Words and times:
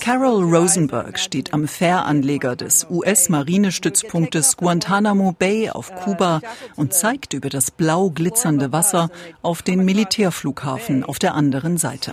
Carol 0.00 0.44
Rosenberg 0.44 1.18
steht 1.18 1.54
am 1.54 1.66
Fähranleger 1.66 2.54
des 2.54 2.86
US-Marinestützpunktes 2.90 4.58
Guantanamo 4.58 5.32
Bay 5.32 5.70
auf 5.70 5.94
Kuba 5.94 6.42
und 6.76 6.92
zeigt 6.92 7.32
über 7.32 7.48
das 7.48 7.70
blau 7.70 8.10
glitzernde 8.10 8.72
Wasser 8.72 9.08
auf 9.40 9.62
den 9.62 9.86
Militärflughafen 9.86 11.02
auf 11.02 11.18
der 11.18 11.34
anderen 11.34 11.78
Seite. 11.78 12.12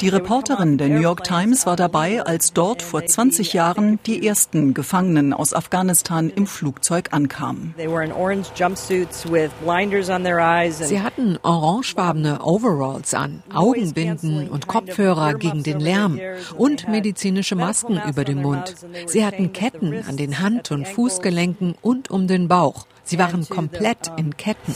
Die 0.00 0.08
Reporterin 0.08 0.78
der 0.78 0.88
New 0.88 1.00
York 1.00 1.24
Times 1.24 1.66
war 1.66 1.76
dabei, 1.76 2.22
als 2.22 2.52
dort 2.52 2.82
vor 2.82 3.04
20 3.04 3.52
Jahren 3.52 3.98
die 4.06 4.24
ersten 4.26 4.74
Gefangenen 4.74 5.32
aus 5.32 5.54
Afghanistan 5.54 6.30
im 6.30 6.46
Flugzeug 6.46 7.08
ankamen. 7.10 7.74
Sie 10.86 11.00
hatten 11.00 11.38
orangefarbene 11.42 12.11
Overalls 12.12 13.14
an, 13.14 13.42
Augenbinden 13.52 14.48
und 14.48 14.66
Kopfhörer 14.66 15.34
gegen 15.34 15.62
den 15.62 15.80
Lärm 15.80 16.20
und 16.56 16.88
medizinische 16.88 17.56
Masken 17.56 18.00
über 18.08 18.24
dem 18.24 18.42
Mund. 18.42 18.74
Sie 19.06 19.24
hatten 19.24 19.52
Ketten 19.52 20.04
an 20.06 20.16
den 20.16 20.38
Hand- 20.40 20.70
und 20.70 20.86
Fußgelenken 20.86 21.74
und 21.80 22.10
um 22.10 22.26
den 22.26 22.48
Bauch. 22.48 22.86
Sie 23.04 23.18
waren 23.18 23.48
komplett 23.48 24.12
in 24.16 24.36
Ketten. 24.36 24.72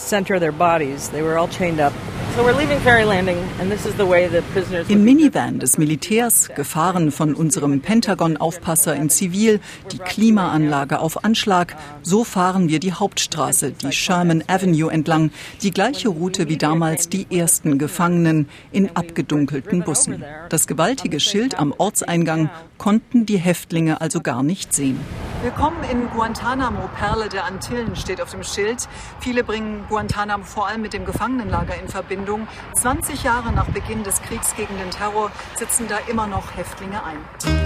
Im 4.88 5.04
Minivan 5.04 5.58
des 5.58 5.78
Militärs, 5.78 6.50
gefahren 6.54 7.10
von 7.10 7.34
unserem 7.34 7.80
Pentagon-Aufpasser 7.80 8.94
in 8.94 9.08
Zivil, 9.08 9.58
die 9.90 9.96
Klimaanlage 9.96 10.98
auf 10.98 11.24
Anschlag, 11.24 11.74
so 12.02 12.24
fahren 12.24 12.68
wir 12.68 12.78
die 12.78 12.92
Hauptstraße, 12.92 13.72
die 13.72 13.90
Sherman 13.90 14.44
Avenue 14.48 14.92
entlang, 14.92 15.30
die 15.62 15.70
gleiche 15.70 16.10
Route 16.10 16.50
wie 16.50 16.58
damals 16.58 17.08
die 17.08 17.26
ersten 17.30 17.78
Gefangenen 17.78 18.50
in 18.70 18.94
abgedunkelten 18.94 19.82
Bussen. 19.82 20.22
Das 20.50 20.66
gewaltige 20.66 21.20
Schild 21.20 21.58
am 21.58 21.72
Ortseingang 21.78 22.50
konnten 22.76 23.24
die 23.24 23.38
Häftlinge 23.38 24.02
also 24.02 24.20
gar 24.20 24.42
nicht 24.42 24.74
sehen. 24.74 25.00
Willkommen 25.42 25.84
in 25.90 26.08
Guantanamo, 26.10 26.90
Perle 26.98 27.28
der 27.28 27.44
Antillen 27.44 27.94
steht 27.94 28.20
auf 28.20 28.30
dem 28.30 28.42
Schild. 28.42 28.88
Viele 29.20 29.44
bringen 29.44 29.84
Guantanamo 29.88 30.44
vor 30.44 30.66
allem 30.66 30.82
mit 30.82 30.92
dem 30.92 31.04
Gefangenenlager 31.04 31.74
in 31.80 31.88
Verbindung. 31.88 32.25
20 32.74 33.22
Jahre 33.22 33.52
nach 33.52 33.66
Beginn 33.66 34.02
des 34.02 34.20
Kriegs 34.22 34.54
gegen 34.56 34.76
den 34.78 34.90
Terror 34.90 35.30
sitzen 35.54 35.86
da 35.88 35.98
immer 36.08 36.26
noch 36.26 36.56
Häftlinge 36.56 37.02
ein. 37.04 37.65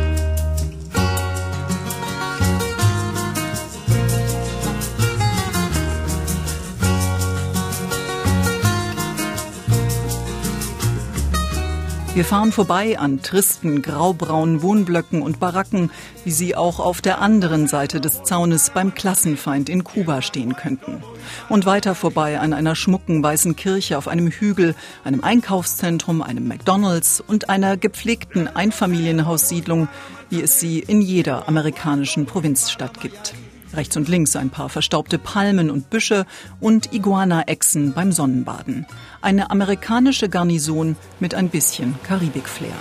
Wir 12.13 12.25
fahren 12.25 12.51
vorbei 12.51 12.99
an 12.99 13.23
tristen 13.23 13.83
graubraunen 13.83 14.63
Wohnblöcken 14.63 15.23
und 15.23 15.39
Baracken, 15.39 15.93
wie 16.25 16.33
sie 16.33 16.57
auch 16.57 16.81
auf 16.81 17.01
der 17.01 17.21
anderen 17.21 17.69
Seite 17.69 18.01
des 18.01 18.25
Zaunes 18.25 18.71
beim 18.71 18.95
Klassenfeind 18.95 19.69
in 19.69 19.85
Kuba 19.85 20.21
stehen 20.21 20.57
könnten. 20.57 21.05
Und 21.49 21.67
weiter 21.67 21.95
vorbei 21.95 22.41
an 22.41 22.53
einer 22.53 22.75
schmucken 22.75 23.23
weißen 23.23 23.55
Kirche 23.55 23.97
auf 23.97 24.09
einem 24.09 24.27
Hügel, 24.27 24.75
einem 25.05 25.23
Einkaufszentrum, 25.23 26.21
einem 26.21 26.49
McDonald's 26.49 27.23
und 27.25 27.49
einer 27.49 27.77
gepflegten 27.77 28.49
Einfamilienhaussiedlung, 28.49 29.87
wie 30.31 30.43
es 30.43 30.59
sie 30.59 30.81
in 30.81 31.03
jeder 31.03 31.47
amerikanischen 31.47 32.27
Provinzstadt 32.27 33.01
gibt. 33.01 33.35
Rechts 33.73 33.97
und 33.97 34.09
links 34.09 34.35
ein 34.35 34.51
paar 34.51 34.69
verstaubte 34.69 35.17
Palmen 35.17 35.71
und 35.71 35.91
Büsche 35.91 36.27
und 36.59 36.93
Iguana-Echsen 36.93 37.93
beim 37.93 38.11
Sonnenbaden. 38.11 38.85
Eine 39.23 39.51
amerikanische 39.51 40.31
Garnison 40.31 40.97
mit 41.19 41.35
ein 41.35 41.51
bisschen 41.51 41.95
Karibik-Flair. 42.05 42.73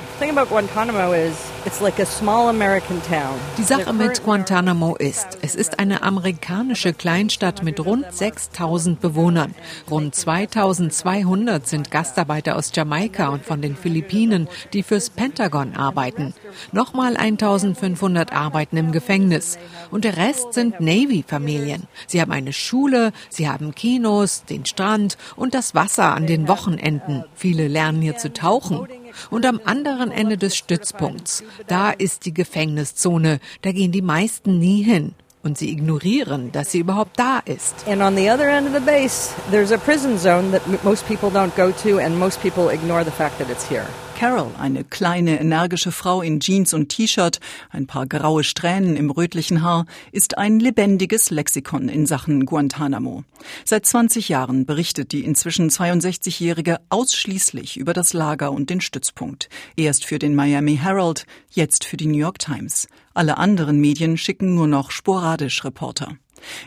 Die 3.58 3.64
Sache 3.64 3.92
mit 3.92 4.24
Guantanamo 4.24 4.96
ist, 4.96 5.38
es 5.42 5.56
ist 5.56 5.80
eine 5.80 6.02
amerikanische 6.02 6.94
Kleinstadt 6.94 7.62
mit 7.62 7.84
rund 7.86 8.06
6000 8.10 9.02
Bewohnern. 9.02 9.54
Rund 9.92 10.16
2200 10.16 11.68
sind 11.68 11.92
Gastarbeiter 11.92 12.56
aus 12.56 12.72
Jamaika 12.74 13.28
und 13.28 13.44
von 13.44 13.62
den 13.62 13.76
Philippinen, 13.76 14.48
die 14.72 14.84
fürs 14.84 15.10
Pentagon 15.10 15.76
arbeiten. 15.76 16.34
Nochmal 16.72 17.18
1500 17.18 18.32
arbeiten 18.32 18.78
im 18.78 18.94
Gefängnis. 18.94 19.60
Und 19.92 20.06
der 20.06 20.16
Rest 20.16 20.54
sind 20.54 20.80
Navy-Familien. 20.80 21.84
Sie 22.08 22.22
haben 22.22 22.32
eine 22.32 22.54
Schule, 22.54 23.12
sie 23.30 23.50
haben 23.50 23.76
Kinos, 23.76 24.46
den 24.46 24.66
Strand 24.66 25.18
und 25.36 25.54
das 25.54 25.76
Wasser 25.76 26.16
an 26.16 26.29
den 26.30 26.48
Wochenenden. 26.48 27.26
Viele 27.36 27.68
lernen 27.68 28.02
hier 28.02 28.18
zu 28.18 28.32
tauchen. 28.32 28.88
Und 29.30 29.46
am 29.46 29.60
anderen 29.66 30.12
Ende 30.12 30.38
des 30.38 30.56
Stützpunkts, 30.56 31.44
da 31.68 31.92
ist 31.92 32.26
die 32.26 32.34
Gefängniszone. 32.34 33.40
Da 33.62 33.72
gehen 33.72 33.92
die 33.92 34.02
meisten 34.02 34.60
nie 34.60 34.82
hin. 34.82 35.16
Und 35.42 35.58
sie 35.58 35.72
ignorieren, 35.72 36.52
dass 36.52 36.72
sie 36.72 36.80
überhaupt 36.80 37.18
da 37.18 37.40
ist. 37.40 37.88
And 37.88 38.02
on 38.02 38.16
the 38.16 38.30
other 38.30 38.48
end 38.48 38.68
of 38.68 38.74
the 38.74 38.82
base, 38.82 39.34
there's 39.52 39.72
a 39.72 39.78
prison 39.78 40.18
zone 40.18 40.52
that 40.52 40.62
most 40.84 41.08
people 41.08 41.30
don't 41.30 41.56
go 41.56 41.72
to 41.72 41.98
and 41.98 42.18
most 42.18 42.42
people 42.42 42.70
ignore 42.70 43.06
the 43.06 43.12
fact 43.12 43.40
that 43.40 43.50
it's 43.50 43.68
here. 43.68 43.86
Carol, 44.20 44.52
eine 44.60 44.84
kleine, 44.84 45.40
energische 45.40 45.94
Frau 45.94 46.22
in 46.22 46.42
Jeans 46.42 46.74
und 46.74 46.90
T-Shirt, 46.90 47.40
ein 47.70 47.88
paar 47.88 48.06
graue 48.06 48.44
Strähnen 48.44 48.98
im 48.98 49.12
rötlichen 49.12 49.62
Haar, 49.62 49.86
ist 50.12 50.38
ein 50.38 50.60
lebendiges 50.60 51.30
Lexikon 51.30 51.88
in 51.88 52.06
Sachen 52.06 52.46
Guantanamo. 52.46 53.24
Seit 53.64 53.86
20 53.86 54.28
Jahren 54.28 54.66
berichtet 54.66 55.14
die 55.14 55.24
inzwischen 55.24 55.70
62-Jährige 55.70 56.82
ausschließlich 56.90 57.78
über 57.78 57.94
das 57.94 58.12
Lager 58.12 58.52
und 58.52 58.70
den 58.70 58.82
Stützpunkt. 58.82 59.48
Erst 59.78 60.04
für 60.04 60.20
den 60.20 60.36
Miami 60.36 60.76
Herald, 60.76 61.26
jetzt 61.52 61.86
für 61.86 61.96
die 61.96 62.08
New 62.08 62.18
York 62.18 62.40
Times. 62.40 62.90
Alle 63.14 63.38
anderen 63.38 63.80
Medien 63.80 64.18
schicken 64.18 64.54
nur 64.54 64.68
noch 64.68 64.92
sporadisch 64.92 65.64
Reporter. 65.64 66.18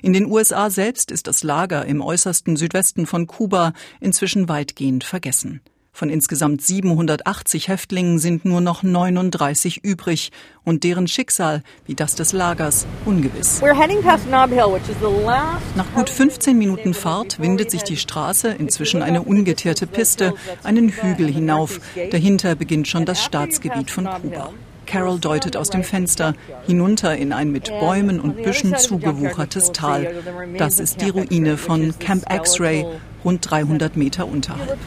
In 0.01 0.15
den 0.15 0.25
USA 0.25 0.71
selbst 0.71 1.11
ist 1.11 1.27
das 1.27 1.43
Lager 1.43 1.85
im 1.85 2.01
äußersten 2.01 2.57
Südwesten 2.57 3.05
von 3.05 3.27
Kuba 3.27 3.75
inzwischen 4.01 4.49
weitgehend 4.49 5.05
vergessen. 5.05 5.61
Von 5.95 6.09
insgesamt 6.09 6.63
780 6.63 7.69
Häftlingen 7.69 8.19
sind 8.19 8.47
nur 8.47 8.63
noch 8.63 8.83
39 8.83 9.85
übrig 9.85 10.33
und 10.65 10.85
deren 10.85 11.07
Schicksal, 11.07 11.63
wie 11.85 11.95
das 11.95 12.15
des 12.15 12.33
Lagers, 12.33 12.87
ungewiss. 13.05 13.61
Nach 15.77 15.93
gut 15.95 16.09
15 16.09 16.57
Minuten 16.57 16.95
Fahrt 16.95 17.41
windet 17.41 17.71
sich 17.71 17.83
die 17.83 17.99
Straße, 17.99 18.49
inzwischen 18.49 19.03
eine 19.03 19.23
ungeteerte 19.23 19.87
Piste, 19.87 20.33
einen 20.63 20.89
Hügel 20.89 21.31
hinauf. 21.31 21.79
Dahinter 22.11 22.55
beginnt 22.55 22.89
schon 22.89 23.05
das 23.05 23.23
Staatsgebiet 23.23 23.91
von 23.91 24.07
Kuba. 24.07 24.51
Carol 24.87 25.21
deutet 25.21 25.57
aus 25.57 25.71
dem 25.71 25.85
Fenster 25.85 26.35
hinunter 26.67 27.17
in 27.17 27.33
ein 27.33 27.51
mit 27.51 27.69
Bäumen 27.69 28.19
und 28.19 28.43
Büschen 28.43 28.77
zugewuchertes 28.77 29.73
Tal. 29.73 30.23
Das 30.59 30.81
ist 30.81 31.01
die 31.01 31.11
Ruine 31.11 31.57
von 31.57 31.95
Camp 31.99 32.25
X-Ray, 32.31 32.87
rund 33.25 33.49
300 33.51 33.97
Meter 33.97 34.27
unterhalb. 34.27 34.79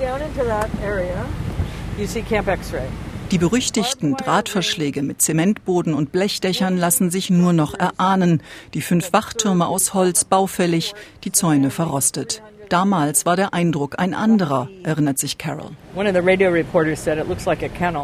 Die 3.31 3.37
berüchtigten 3.39 4.15
Drahtverschläge 4.15 5.01
mit 5.01 5.21
Zementboden 5.21 5.93
und 5.93 6.11
Blechdächern 6.11 6.77
lassen 6.77 7.09
sich 7.09 7.29
nur 7.31 7.53
noch 7.53 7.73
erahnen. 7.73 8.41
Die 8.73 8.81
fünf 8.81 9.13
Wachtürme 9.13 9.67
aus 9.67 9.93
Holz 9.95 10.25
baufällig, 10.25 10.93
die 11.23 11.31
Zäune 11.31 11.71
verrostet. 11.71 12.43
Damals 12.69 13.25
war 13.25 13.35
der 13.35 13.53
Eindruck 13.53 13.99
ein 13.99 14.13
anderer, 14.13 14.69
erinnert 14.83 15.19
sich 15.19 15.37
Carol. 15.37 15.71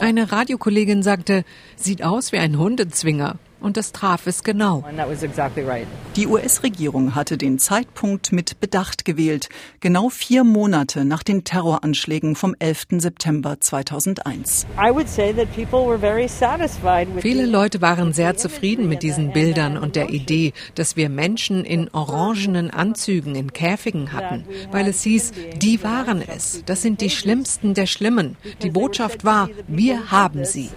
Eine 0.02 0.32
Radiokollegin 0.32 1.04
sagte, 1.04 1.44
sieht 1.76 2.04
aus 2.04 2.32
wie 2.32 2.38
ein 2.38 2.58
Hundezwinger. 2.58 3.38
Und 3.62 3.78
das 3.78 3.92
traf 3.92 4.26
es 4.26 4.44
genau. 4.44 4.84
Die 6.16 6.28
US-Regierung 6.28 7.16
hatte 7.16 7.38
den 7.38 7.60
Zeitpunkt 7.60 8.32
mit 8.32 8.60
Bedacht 8.60 9.06
gewählt, 9.06 9.50
genau 9.80 10.10
vier 10.10 10.44
Monate 10.44 11.06
nach 11.06 11.22
den 11.24 11.44
Terroranschlägen 11.44 12.36
vom 12.36 12.56
11. 12.58 12.88
September 12.98 13.60
2001. 13.60 14.66
Viele 17.20 17.46
Leute 17.46 17.82
waren 17.82 18.14
sehr 18.14 18.36
zufrieden 18.36 18.90
mit 18.90 19.04
diesen 19.04 19.32
Bildern 19.32 19.78
und 19.78 19.96
der 19.96 20.10
Idee, 20.10 20.54
dass 20.76 20.96
wir 20.96 21.10
Menschen 21.10 21.64
in 21.64 21.90
orangenen 21.94 22.72
Anzügen 22.72 23.36
in 23.36 23.54
Käfigen 23.54 24.12
hatten, 24.12 24.46
weil 24.72 24.88
es 24.88 25.04
hieß, 25.04 25.34
die 25.58 25.84
waren 25.84 26.24
es. 26.28 26.64
Das 26.66 26.82
sind 26.82 27.02
die 27.02 27.10
Schlimmsten 27.12 27.74
der 27.74 27.86
Schlimmen. 27.86 28.38
Die 28.64 28.72
Botschaft 28.72 29.24
war, 29.24 29.50
wir 29.68 30.12
haben 30.12 30.46
sie. 30.46 30.70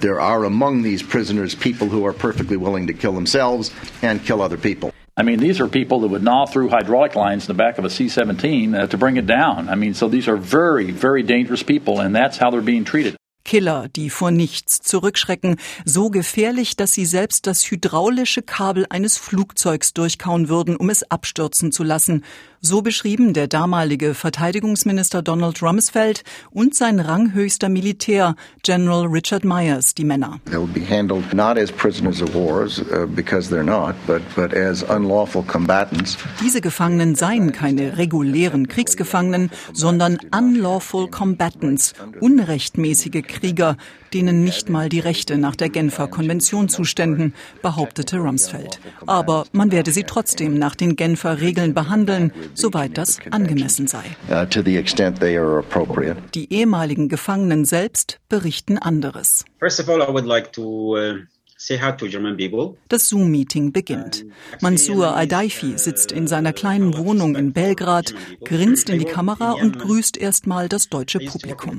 There 0.00 0.20
are 0.20 0.44
among 0.44 0.82
these 0.82 1.02
prisoners 1.02 1.54
people 1.54 1.88
who 1.88 2.06
are 2.06 2.12
perfectly 2.12 2.56
willing 2.56 2.88
to 2.88 2.92
kill 2.92 3.12
themselves 3.12 3.70
and 4.02 4.24
kill 4.24 4.42
other 4.42 4.58
people. 4.58 4.92
I 5.16 5.22
mean, 5.22 5.38
these 5.38 5.60
are 5.60 5.68
people 5.68 6.00
that 6.00 6.08
would 6.08 6.24
gnaw 6.24 6.46
through 6.46 6.70
hydraulic 6.70 7.14
lines 7.14 7.44
in 7.44 7.56
the 7.56 7.62
back 7.62 7.78
of 7.78 7.84
a 7.84 7.90
C 7.90 8.08
17 8.08 8.74
uh, 8.74 8.86
to 8.88 8.98
bring 8.98 9.16
it 9.16 9.26
down. 9.26 9.68
I 9.68 9.76
mean, 9.76 9.94
so 9.94 10.08
these 10.08 10.26
are 10.26 10.36
very, 10.36 10.90
very 10.90 11.22
dangerous 11.22 11.62
people, 11.62 12.00
and 12.00 12.14
that's 12.14 12.36
how 12.36 12.50
they're 12.50 12.60
being 12.60 12.84
treated. 12.84 13.16
Killer, 13.44 13.88
die 13.88 14.08
vor 14.08 14.30
nichts 14.30 14.80
zurückschrecken, 14.80 15.56
so 15.84 16.08
gefährlich, 16.08 16.76
dass 16.76 16.94
sie 16.94 17.04
selbst 17.04 17.46
das 17.46 17.62
hydraulische 17.70 18.40
Kabel 18.40 18.86
eines 18.88 19.18
Flugzeugs 19.18 19.92
durchkauen 19.92 20.48
würden, 20.48 20.76
um 20.76 20.88
es 20.88 21.08
abstürzen 21.10 21.70
zu 21.70 21.84
lassen. 21.84 22.24
So 22.66 22.80
beschrieben 22.80 23.34
der 23.34 23.46
damalige 23.46 24.14
Verteidigungsminister 24.14 25.20
Donald 25.20 25.62
Rumsfeld 25.62 26.24
und 26.50 26.74
sein 26.74 26.98
ranghöchster 26.98 27.68
Militär, 27.68 28.36
General 28.62 29.04
Richard 29.04 29.44
Myers, 29.44 29.94
die 29.94 30.04
Männer. 30.04 30.40
They'll 30.50 30.66
be 30.66 30.80
handled 30.80 31.34
not 31.34 31.58
as 31.58 31.70
prisoners 31.70 32.22
of 32.22 32.34
wars, 32.34 32.78
uh, 32.78 33.06
because 33.06 33.54
they're 33.54 33.62
not, 33.62 33.94
but, 34.06 34.22
but 34.34 34.54
as 34.54 34.82
unlawful 34.82 35.42
combatants. 35.42 36.16
Diese 36.42 36.62
Gefangenen 36.62 37.16
seien 37.16 37.52
keine 37.52 37.98
regulären 37.98 38.66
Kriegsgefangenen, 38.66 39.50
sondern 39.74 40.18
unlawful 40.34 41.10
combatants, 41.10 41.92
unrechtmäßige 42.20 43.24
Krieger, 43.28 43.76
denen 44.14 44.44
nicht 44.44 44.70
mal 44.70 44.88
die 44.88 45.00
Rechte 45.00 45.36
nach 45.36 45.56
der 45.56 45.68
Genfer 45.68 46.06
Konvention 46.06 46.68
zuständen, 46.68 47.34
behauptete 47.62 48.18
Rumsfeld. 48.18 48.80
Aber 49.06 49.44
man 49.52 49.72
werde 49.72 49.90
sie 49.90 50.04
trotzdem 50.04 50.58
nach 50.58 50.74
den 50.74 50.96
Genfer 50.96 51.40
Regeln 51.40 51.74
behandeln, 51.74 52.32
soweit 52.54 52.96
das 52.96 53.18
angemessen 53.30 53.88
sei. 53.88 54.04
Uh. 54.30 54.46
Die 56.34 56.52
ehemaligen 56.52 57.08
Gefangenen 57.08 57.64
selbst 57.64 58.20
berichten 58.28 58.78
anderes. 58.78 59.44
First 59.58 59.80
of 59.80 59.88
all, 59.88 60.00
I 60.00 60.12
would 60.12 60.26
like 60.26 60.52
to 60.52 60.96
uh, 60.96 61.14
Das 62.88 63.08
Zoom-Meeting 63.08 63.72
beginnt. 63.72 64.24
Mansur 64.60 65.14
Aldaifi 65.14 65.78
sitzt 65.78 66.12
in 66.12 66.26
seiner 66.26 66.52
kleinen 66.52 66.96
Wohnung 66.96 67.36
in 67.36 67.52
Belgrad, 67.52 68.14
grinst 68.44 68.90
in 68.90 68.98
die 68.98 69.04
Kamera 69.04 69.52
und 69.52 69.78
grüßt 69.78 70.16
erstmal 70.16 70.68
das 70.68 70.88
deutsche 70.88 71.20
Publikum. 71.20 71.78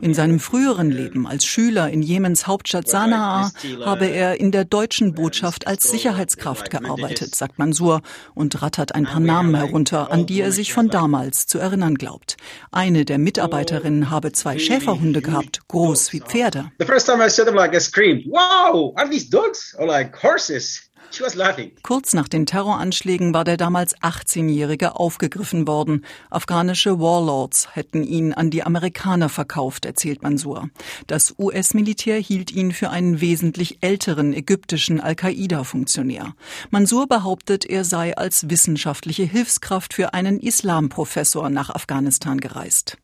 In 0.00 0.14
seinem 0.14 0.40
früheren 0.40 0.90
Leben 0.90 1.26
als 1.26 1.44
Schüler 1.44 1.90
in 1.90 2.02
Jemens 2.02 2.46
Hauptstadt 2.46 2.88
Sanaa 2.88 3.50
habe 3.84 4.06
er 4.06 4.40
in 4.40 4.50
der 4.50 4.64
deutschen 4.64 5.14
Botschaft 5.14 5.66
als 5.66 5.90
Sicherheitskraft 5.90 6.70
gearbeitet, 6.70 7.34
sagt 7.34 7.58
Mansur 7.58 8.02
und 8.34 8.62
rattert 8.62 8.94
ein 8.94 9.04
paar 9.04 9.20
Namen 9.20 9.54
herunter, 9.54 10.10
an 10.10 10.26
die 10.26 10.40
er 10.40 10.52
sich 10.52 10.72
von 10.72 10.88
damals 10.88 11.46
zu 11.46 11.58
erinnern 11.58 11.96
glaubt. 11.96 12.36
Eine 12.70 13.04
der 13.04 13.18
Mitarbeiterinnen 13.18 14.10
habe 14.10 14.32
zwei 14.32 14.58
Schäferhunde 14.58 15.22
gehabt, 15.22 15.68
groß 15.68 16.12
wie 16.12 16.20
Pferde. 16.20 16.70
The 16.78 16.86
first 16.86 17.06
time 17.06 17.24
I 17.24 17.28
saw 17.28 17.44
them, 17.44 17.54
like 17.54 17.74
I 17.74 17.80
screamed, 17.80 18.24
"Wow! 18.26 18.94
Are 18.96 19.08
these 19.18 19.30
dogs 19.30 19.74
or 19.78 19.86
like 19.86 20.22
horses?" 20.22 20.88
She 21.10 21.24
was 21.24 21.34
laughing. 21.34 21.72
Kurz 21.82 22.12
nach 22.12 22.28
den 22.28 22.44
Terroranschlägen 22.44 23.32
war 23.32 23.44
der 23.44 23.56
damals 23.56 23.96
18-Jährige 23.96 24.96
aufgegriffen 24.96 25.66
worden. 25.66 26.04
Afghanische 26.28 27.00
Warlords 27.00 27.74
hätten 27.74 28.02
ihn 28.02 28.34
an 28.34 28.50
die 28.50 28.62
Amerikaner 28.62 29.30
verkauft, 29.30 29.86
erzählt 29.86 30.22
Mansur. 30.22 30.68
Das 31.06 31.34
US-Militär 31.38 32.18
hielt 32.18 32.52
ihn 32.52 32.72
für 32.72 32.90
einen 32.90 33.22
wesentlich 33.22 33.78
älteren 33.80 34.34
ägyptischen 34.34 35.00
Al-Qaida-Funktionär. 35.00 36.34
Mansur 36.70 37.06
behauptet, 37.08 37.64
er 37.64 37.84
sei 37.84 38.16
als 38.16 38.50
wissenschaftliche 38.50 39.24
Hilfskraft 39.24 39.94
für 39.94 40.12
einen 40.12 40.38
Islamprofessor 40.38 41.48
nach 41.48 41.70
Afghanistan 41.70 42.38
gereist. 42.38 42.98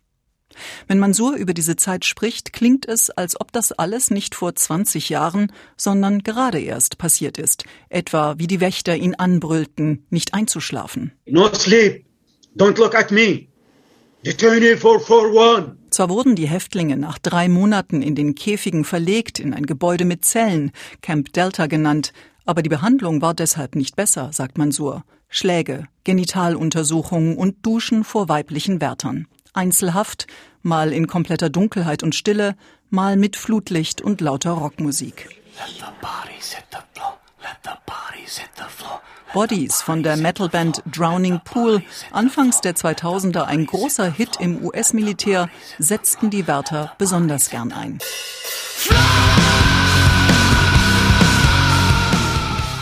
Wenn 0.87 0.99
Mansur 0.99 1.35
über 1.35 1.55
diese 1.55 1.77
Zeit 1.77 2.05
spricht, 2.05 2.53
klingt 2.53 2.87
es, 2.87 3.11
als 3.11 3.41
ob 3.41 3.53
das 3.53 3.73
alles 3.73 4.11
nicht 4.11 4.35
vor 4.35 4.55
20 4.55 5.09
Jahren, 5.09 5.53
sondern 5.77 6.23
gerade 6.23 6.61
erst 6.61 6.99
passiert 6.99 7.39
ist. 7.39 7.65
Etwa 7.89 8.35
wie 8.39 8.47
die 8.47 8.61
Wächter 8.61 8.97
ihn 8.97 9.15
anbrüllten, 9.15 10.07
nicht 10.11 10.35
einzuschlafen. 10.35 11.13
No 11.27 11.53
sleep. 11.55 12.05
Don't 12.57 12.79
look 12.79 12.95
at 12.95 13.11
me. 13.11 13.47
Detainee 14.25 14.77
441. 14.77 15.75
Zwar 15.91 16.09
wurden 16.09 16.35
die 16.35 16.49
Häftlinge 16.49 16.97
nach 16.97 17.19
drei 17.19 17.49
Monaten 17.49 18.01
in 18.01 18.15
den 18.15 18.35
Käfigen 18.35 18.85
verlegt, 18.85 19.39
in 19.39 19.53
ein 19.53 19.67
Gebäude 19.67 20.05
mit 20.05 20.25
Zellen, 20.25 20.73
Camp 21.03 21.33
Delta 21.35 21.67
genannt, 21.67 22.13
aber 22.47 22.63
die 22.63 22.69
Behandlung 22.69 23.23
war 23.23 23.35
deshalb 23.35 23.75
nicht 23.75 23.97
besser, 23.97 24.31
sagt 24.33 24.59
Mansur. 24.59 25.05
Schläge, 25.29 25.89
Genitaluntersuchungen 26.05 27.37
und 27.37 27.67
Duschen 27.67 28.05
vor 28.05 28.29
weiblichen 28.29 28.81
Wärtern. 28.81 29.27
Einzelhaft, 29.55 30.27
mal 30.63 30.93
in 30.93 31.07
kompletter 31.07 31.49
Dunkelheit 31.49 32.03
und 32.03 32.15
Stille, 32.15 32.57
mal 32.91 33.17
mit 33.17 33.37
Flutlicht 33.37 34.03
und 34.03 34.21
lauter 34.21 34.51
Rockmusik. 34.51 35.29
Bodies 39.33 39.83
von 39.83 40.05
der 40.05 40.17
Metalband 40.17 40.83
Drowning 40.87 41.41
Pool, 41.45 41.83
anfangs 42.13 42.61
der 42.61 42.75
2000er 42.77 43.43
ein 43.43 43.67
großer 43.67 44.11
Hit 44.11 44.37
im 44.39 44.65
US-Militär, 44.65 45.49
setzten 45.79 46.31
die 46.31 46.47
Wärter 46.47 46.93
besonders 46.99 47.51
gern 47.51 47.73
ein. 47.73 47.99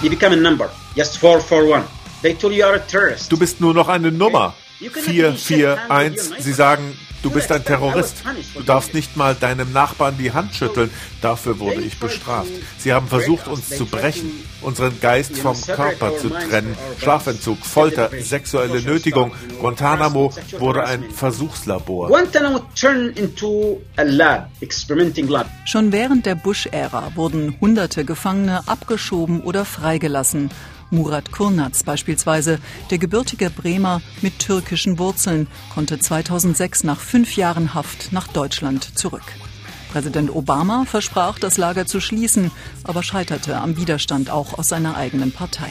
You 0.03 0.11
become 0.11 0.35
a 0.35 0.37
number. 0.37 0.71
Just 0.95 1.17
441. 1.19 1.89
They 2.23 2.35
told 2.35 2.53
you 2.53 2.65
are 2.65 2.75
a 2.75 2.79
terrorist. 2.79 3.31
Du 3.31 3.39
bist 3.39 3.61
nur 3.61 3.73
noch 3.73 3.89
eine 3.89 4.11
Nummer. 4.11 4.55
441. 4.91 6.43
Sie 6.43 6.53
sagen, 6.53 6.97
du 7.23 7.31
bist 7.31 7.53
ein 7.53 7.65
Terrorist. 7.65 8.23
Du 8.55 8.63
darfst 8.63 8.95
nicht 8.95 9.17
mal 9.17 9.35
deinem 9.35 9.73
Nachbarn 9.73 10.17
die 10.19 10.33
Hand 10.33 10.55
schütteln. 10.55 10.91
Dafür 11.21 11.59
wurde 11.61 11.81
ich 11.81 11.99
bestraft. 11.99 12.51
Sie 12.79 12.93
haben 12.93 13.07
versucht, 13.07 13.47
uns 13.49 13.69
zu 13.69 13.87
brechen, 13.87 14.31
unseren 14.61 15.01
Geist 15.01 15.37
vom 15.37 15.61
Körper 15.61 16.17
zu 16.19 16.31
trennen. 16.31 16.77
Schlafentzug, 16.99 17.65
Folter, 17.65 18.11
sexuelle 18.21 18.83
Nötigung. 18.83 19.33
Guantanamo 19.61 20.33
wurde 20.59 20.85
ein 20.85 21.05
Versuchslabor. 21.11 22.09
Guantanamo 22.09 22.61
turned 22.79 23.19
into 23.19 23.81
a 23.97 24.03
lab, 24.03 24.51
experimenting 24.61 25.29
lab. 25.29 25.47
Schon 25.65 25.93
während 25.93 26.27
der 26.27 26.35
Bush-Ära 26.35 27.13
wurden 27.15 27.57
hunderte 27.61 28.05
Gefangene 28.05 28.67
abgeschoben 28.67 29.43
oder 29.43 29.65
freigelassen. 29.65 30.51
Murat 30.93 31.33
Kurnaz 31.33 31.83
beispielsweise, 31.83 32.59
der 32.91 32.99
gebürtige 32.99 33.51
Bremer 33.51 34.03
mit 34.21 34.39
türkischen 34.39 34.99
Wurzeln, 34.99 35.49
konnte 35.75 35.99
2006 35.99 36.85
nach 36.85 37.01
fünf 37.01 37.35
Jahren 37.37 37.75
Haft 37.75 38.13
nach 38.13 38.29
Deutschland 38.29 38.99
zurück. 38.99 39.25
Präsident 39.91 40.35
Obama 40.35 40.85
versprach, 40.87 41.39
das 41.39 41.57
Lager 41.57 41.87
zu 41.87 42.01
schließen, 42.01 42.51
aber 42.85 43.03
scheiterte 43.03 43.57
am 43.57 43.77
Widerstand 43.77 44.31
auch 44.31 44.59
aus 44.59 44.69
seiner 44.69 44.97
eigenen 44.97 45.33
Partei. 45.33 45.71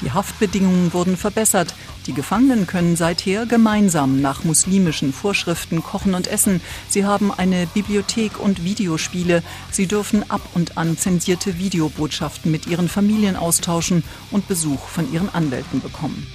Die 0.00 0.12
Haftbedingungen 0.12 0.92
wurden 0.92 1.16
verbessert. 1.16 1.74
Die 2.06 2.12
Gefangenen 2.12 2.66
können 2.66 2.96
seither 2.96 3.46
gemeinsam 3.46 4.20
nach 4.20 4.44
muslimischen 4.44 5.14
Vorschriften 5.14 5.82
kochen 5.82 6.14
und 6.14 6.26
essen. 6.26 6.60
Sie 6.86 7.06
haben 7.06 7.32
eine 7.32 7.66
Bibliothek 7.66 8.38
und 8.38 8.62
Videospiele. 8.62 9.42
Sie 9.70 9.86
dürfen 9.86 10.30
ab 10.30 10.42
und 10.52 10.76
an 10.76 10.98
zensierte 10.98 11.58
Videobotschaften 11.58 12.50
mit 12.50 12.66
ihren 12.66 12.88
Familien 12.88 13.36
austauschen 13.36 14.04
und 14.30 14.48
Besuch 14.48 14.86
von 14.86 15.10
ihren 15.12 15.34
Anwälten 15.34 15.80
bekommen. 15.80 16.26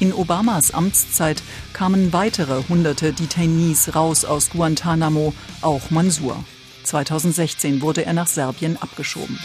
In 0.00 0.12
Obamas 0.12 0.74
Amtszeit 0.74 1.40
kamen 1.72 2.12
weitere 2.12 2.64
hunderte 2.68 3.12
Detainees 3.12 3.94
raus 3.94 4.24
aus 4.24 4.50
Guantanamo, 4.50 5.32
auch 5.60 5.90
Mansur. 5.90 6.42
2016 6.82 7.80
wurde 7.80 8.04
er 8.04 8.12
nach 8.12 8.26
Serbien 8.26 8.76
abgeschoben. 8.80 9.38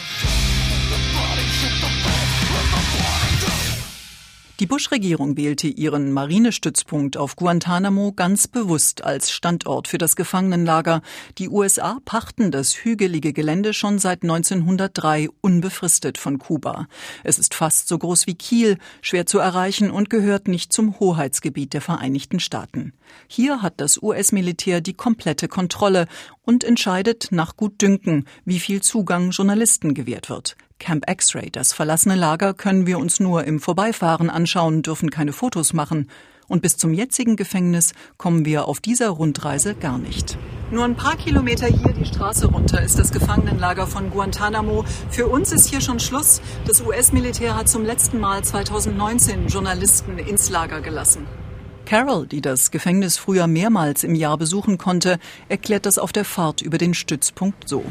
Die 4.60 4.66
Bush-Regierung 4.66 5.36
wählte 5.36 5.68
ihren 5.68 6.10
Marinestützpunkt 6.10 7.16
auf 7.16 7.36
Guantanamo 7.36 8.10
ganz 8.10 8.48
bewusst 8.48 9.04
als 9.04 9.30
Standort 9.30 9.86
für 9.86 9.98
das 9.98 10.16
Gefangenenlager. 10.16 11.00
Die 11.38 11.48
USA 11.48 12.00
pachten 12.04 12.50
das 12.50 12.74
hügelige 12.74 13.32
Gelände 13.32 13.72
schon 13.72 14.00
seit 14.00 14.24
1903 14.24 15.28
unbefristet 15.42 16.18
von 16.18 16.40
Kuba. 16.40 16.88
Es 17.22 17.38
ist 17.38 17.54
fast 17.54 17.86
so 17.86 17.98
groß 17.98 18.26
wie 18.26 18.34
Kiel, 18.34 18.78
schwer 19.00 19.26
zu 19.26 19.38
erreichen 19.38 19.92
und 19.92 20.10
gehört 20.10 20.48
nicht 20.48 20.72
zum 20.72 20.98
Hoheitsgebiet 20.98 21.72
der 21.72 21.80
Vereinigten 21.80 22.40
Staaten. 22.40 22.94
Hier 23.28 23.62
hat 23.62 23.74
das 23.76 24.02
US-Militär 24.02 24.80
die 24.80 24.94
komplette 24.94 25.46
Kontrolle 25.46 26.08
und 26.42 26.64
entscheidet 26.64 27.28
nach 27.30 27.56
Gutdünken, 27.56 28.26
wie 28.44 28.58
viel 28.58 28.82
Zugang 28.82 29.30
Journalisten 29.30 29.94
gewährt 29.94 30.28
wird. 30.28 30.56
Camp 30.78 31.04
X-Ray, 31.10 31.50
das 31.50 31.72
verlassene 31.72 32.14
Lager, 32.14 32.54
können 32.54 32.86
wir 32.86 32.98
uns 32.98 33.20
nur 33.20 33.44
im 33.44 33.60
Vorbeifahren 33.60 34.30
anschauen, 34.30 34.82
dürfen 34.82 35.10
keine 35.10 35.32
Fotos 35.32 35.72
machen. 35.72 36.08
Und 36.48 36.62
bis 36.62 36.76
zum 36.76 36.94
jetzigen 36.94 37.36
Gefängnis 37.36 37.92
kommen 38.16 38.44
wir 38.44 38.66
auf 38.66 38.80
dieser 38.80 39.10
Rundreise 39.10 39.74
gar 39.74 39.98
nicht. 39.98 40.38
Nur 40.70 40.84
ein 40.84 40.96
paar 40.96 41.16
Kilometer 41.16 41.66
hier 41.66 41.92
die 41.92 42.04
Straße 42.04 42.46
runter 42.46 42.82
ist 42.82 42.98
das 42.98 43.12
Gefangenenlager 43.12 43.86
von 43.86 44.10
Guantanamo. 44.10 44.84
Für 45.10 45.26
uns 45.26 45.52
ist 45.52 45.68
hier 45.68 45.80
schon 45.80 46.00
Schluss. 46.00 46.40
Das 46.66 46.80
US-Militär 46.80 47.56
hat 47.56 47.68
zum 47.68 47.84
letzten 47.84 48.18
Mal 48.20 48.42
2019 48.44 49.48
Journalisten 49.48 50.18
ins 50.18 50.50
Lager 50.50 50.80
gelassen. 50.80 51.26
Carol, 51.88 52.26
die 52.26 52.42
das 52.42 52.70
Gefängnis 52.70 53.16
früher 53.16 53.46
mehrmals 53.46 54.04
im 54.04 54.14
Jahr 54.14 54.36
besuchen 54.36 54.76
konnte, 54.76 55.18
erklärt 55.48 55.86
das 55.86 55.96
auf 55.96 56.12
der 56.12 56.26
Fahrt 56.26 56.60
über 56.60 56.76
den 56.76 56.92
Stützpunkt 56.92 57.66
so. 57.66 57.82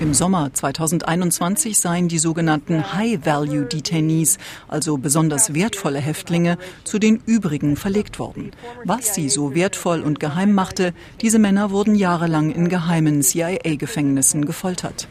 Im 0.00 0.12
Sommer 0.12 0.52
2021 0.52 1.78
seien 1.78 2.08
die 2.08 2.18
sogenannten 2.18 2.92
High-Value 2.92 3.64
Detainees, 3.64 4.36
also 4.68 4.98
besonders 4.98 5.54
wertvolle 5.54 5.98
Häftlinge, 5.98 6.58
zu 6.84 6.98
den 6.98 7.22
übrigen 7.24 7.76
verlegt 7.76 8.18
worden. 8.18 8.50
Was 8.84 9.14
sie 9.14 9.30
so 9.30 9.54
wertvoll 9.54 10.02
und 10.02 10.20
geheim 10.20 10.52
machte, 10.52 10.92
diese 11.22 11.38
Männer 11.38 11.70
wurden 11.70 11.94
jahrelang 11.94 12.50
in 12.50 12.68
geheimen 12.68 13.22
CIA-Gefängnissen 13.22 14.44
gefoltert. 14.44 15.08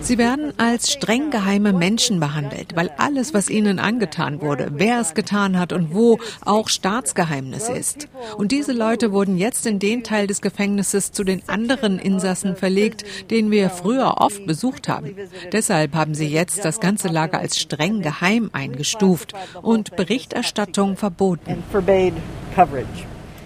Sie 0.00 0.18
werden 0.18 0.52
als 0.56 0.92
streng 0.92 1.30
geheime 1.30 1.72
Menschen 1.72 2.20
behandelt, 2.20 2.76
weil 2.76 2.90
alles, 2.96 3.34
was 3.34 3.50
ihnen 3.50 3.78
angetan 3.78 4.40
wurde, 4.40 4.68
wer 4.72 5.00
es 5.00 5.14
getan 5.14 5.58
hat 5.58 5.72
und 5.72 5.94
wo, 5.94 6.18
auch 6.44 6.68
Staatsgeheimnis 6.68 7.68
ist. 7.68 8.08
Und 8.36 8.52
diese 8.52 8.72
Leute 8.72 9.12
wurden 9.12 9.36
jetzt 9.36 9.66
in 9.66 9.78
den 9.78 10.04
Teil 10.04 10.26
des 10.26 10.40
Gefängnisses 10.40 11.12
zu 11.12 11.24
den 11.24 11.42
anderen 11.48 11.98
Insassen 11.98 12.56
verlegt, 12.56 13.04
den 13.30 13.50
wir 13.50 13.70
früher 13.70 14.18
oft 14.18 14.46
besucht 14.46 14.88
haben. 14.88 15.16
Deshalb 15.52 15.94
haben 15.94 16.14
sie 16.14 16.28
jetzt 16.28 16.64
das 16.64 16.80
ganze 16.80 17.08
Lager 17.08 17.38
als 17.38 17.58
streng 17.58 18.02
geheim 18.02 18.50
eingestuft 18.52 19.34
und 19.62 19.96
Berichterstattung 19.96 20.96
verboten. 20.96 21.62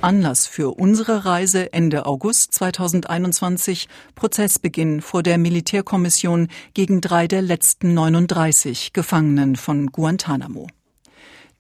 Anlass 0.03 0.47
für 0.47 0.79
unsere 0.79 1.27
Reise 1.27 1.75
Ende 1.75 2.07
August 2.07 2.55
2021 2.55 3.87
Prozessbeginn 4.15 5.03
vor 5.03 5.23
der 5.23 5.37
Militärkommission 5.37 6.49
gegen 6.73 7.03
drei 7.03 7.29
der 7.29 7.43
letzten 7.43 7.93
39 7.93 8.95
Gefangenen 8.95 9.57
von 9.57 9.89
Guantanamo. 9.89 10.69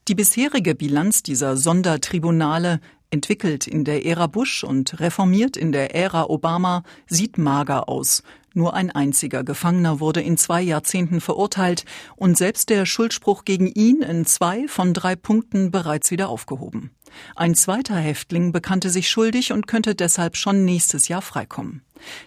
Die 0.09 0.14
bisherige 0.14 0.75
Bilanz 0.75 1.23
dieser 1.23 1.59
Sondertribunale, 1.59 2.80
entwickelt 3.11 3.66
in 3.66 3.85
der 3.85 4.06
Ära 4.06 4.26
Bush 4.26 4.64
und 4.64 5.00
reformiert 5.00 5.56
in 5.56 5.73
der 5.73 5.94
Ära 5.94 6.25
Obama, 6.25 6.82
sieht 7.06 7.37
mager 7.37 7.88
aus. 7.88 8.23
Nur 8.54 8.75
ein 8.75 8.90
einziger 8.90 9.44
Gefangener 9.44 10.00
wurde 10.00 10.23
in 10.23 10.37
zwei 10.37 10.62
Jahrzehnten 10.62 11.20
verurteilt 11.20 11.85
und 12.16 12.38
selbst 12.38 12.70
der 12.70 12.87
Schuldspruch 12.87 13.44
gegen 13.44 13.66
ihn 13.66 14.02
in 14.02 14.25
zwei 14.25 14.66
von 14.66 14.94
drei 14.94 15.14
Punkten 15.14 15.70
bereits 15.70 16.11
wieder 16.11 16.28
aufgehoben. 16.28 16.90
Ein 17.37 17.55
zweiter 17.55 17.97
Häftling 17.97 18.52
bekannte 18.52 18.90
sich 18.90 19.09
schuldig 19.09 19.52
und 19.52 19.67
könnte 19.67 19.95
deshalb 19.95 20.37
schon 20.37 20.64
nächstes 20.64 21.09
Jahr 21.09 21.23
freikommen. 21.23 21.83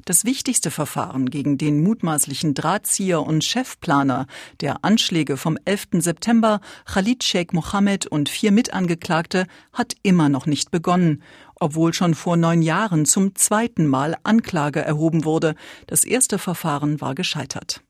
Das 0.05 0.25
wichtigste 0.25 0.71
Verfahren 0.71 1.29
gegen 1.29 1.57
den 1.57 1.81
mutmaßlichen 1.83 2.53
Drahtzieher 2.53 3.21
und 3.21 3.43
Chefplaner 3.43 4.27
der 4.61 4.83
Anschläge 4.83 5.37
vom 5.37 5.57
11. 5.65 5.87
September, 5.99 6.61
Khalid 6.85 7.23
Sheikh 7.23 7.55
Mohammed 7.55 8.07
und 8.07 8.29
vier 8.29 8.51
Mitangeklagte, 8.51 9.47
hat 9.71 9.95
immer 10.03 10.29
noch 10.29 10.45
nicht 10.45 10.71
begonnen, 10.71 11.23
obwohl 11.59 11.93
schon 11.93 12.13
vor 12.13 12.37
neun 12.37 12.61
Jahren 12.61 13.05
zum 13.05 13.35
zweiten 13.35 13.87
Mal 13.87 14.17
Anklage 14.23 14.81
erhoben 14.81 15.23
wurde. 15.25 15.55
Das 15.87 16.03
erste 16.03 16.37
Verfahren 16.37 17.01
war 17.01 17.15
gescheitert. 17.15 17.81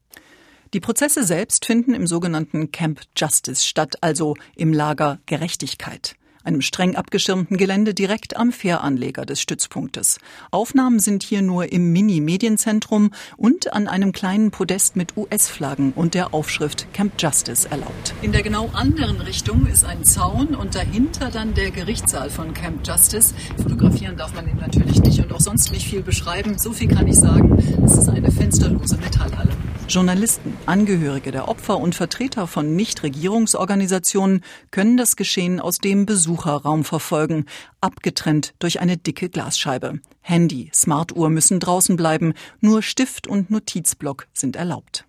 Die 0.73 0.79
Prozesse 0.79 1.23
selbst 1.23 1.65
finden 1.65 1.93
im 1.93 2.07
sogenannten 2.07 2.71
Camp 2.71 3.01
Justice 3.15 3.63
statt, 3.63 3.97
also 4.01 4.35
im 4.55 4.73
Lager 4.73 5.19
Gerechtigkeit 5.27 6.15
einem 6.43 6.61
streng 6.61 6.95
abgeschirmten 6.95 7.57
Gelände 7.57 7.93
direkt 7.93 8.37
am 8.37 8.51
Fähranleger 8.51 9.25
des 9.25 9.41
Stützpunktes. 9.41 10.19
Aufnahmen 10.51 10.99
sind 10.99 11.23
hier 11.23 11.41
nur 11.41 11.71
im 11.71 11.91
Mini-Medienzentrum 11.91 13.11
und 13.37 13.73
an 13.73 13.87
einem 13.87 14.11
kleinen 14.11 14.51
Podest 14.51 14.95
mit 14.95 15.15
US-Flaggen 15.17 15.93
und 15.93 16.13
der 16.13 16.33
Aufschrift 16.33 16.87
Camp 16.93 17.13
Justice 17.17 17.69
erlaubt. 17.69 18.13
In 18.21 18.31
der 18.31 18.43
genau 18.43 18.69
anderen 18.73 19.21
Richtung 19.21 19.65
ist 19.67 19.85
ein 19.85 20.03
Zaun 20.03 20.55
und 20.55 20.75
dahinter 20.75 21.29
dann 21.29 21.53
der 21.53 21.71
Gerichtssaal 21.71 22.29
von 22.29 22.53
Camp 22.53 22.85
Justice. 22.85 23.33
Fotografieren 23.57 24.17
darf 24.17 24.33
man 24.33 24.47
ihn 24.47 24.57
natürlich 24.57 25.01
nicht 25.01 25.19
und 25.19 25.31
auch 25.33 25.41
sonst 25.41 25.71
nicht 25.71 25.87
viel 25.87 26.01
beschreiben. 26.01 26.57
So 26.57 26.73
viel 26.73 26.87
kann 26.87 27.07
ich 27.07 27.15
sagen. 27.15 27.57
Es 27.85 27.97
ist 27.97 28.09
eine 28.09 28.31
fensterlose 28.31 28.97
Metallhalle. 28.97 29.51
Journalisten, 29.89 30.57
Angehörige 30.65 31.31
der 31.31 31.49
Opfer 31.49 31.77
und 31.77 31.93
Vertreter 31.93 32.47
von 32.47 32.75
Nichtregierungsorganisationen 32.75 34.41
können 34.71 34.97
das 34.97 35.15
Geschehen 35.15 35.59
aus 35.59 35.77
dem 35.77 36.05
Besucherraum 36.33 36.83
verfolgen, 36.83 37.45
abgetrennt 37.79 38.55
durch 38.57 38.79
eine 38.79 38.97
dicke 38.97 39.29
Glasscheibe. 39.29 39.99
Handy, 40.21 40.71
Smartuhr 40.73 41.29
müssen 41.29 41.59
draußen 41.59 41.95
bleiben, 41.95 42.33
nur 42.59 42.81
Stift 42.81 43.27
und 43.27 43.51
Notizblock 43.51 44.27
sind 44.33 44.55
erlaubt. 44.55 45.05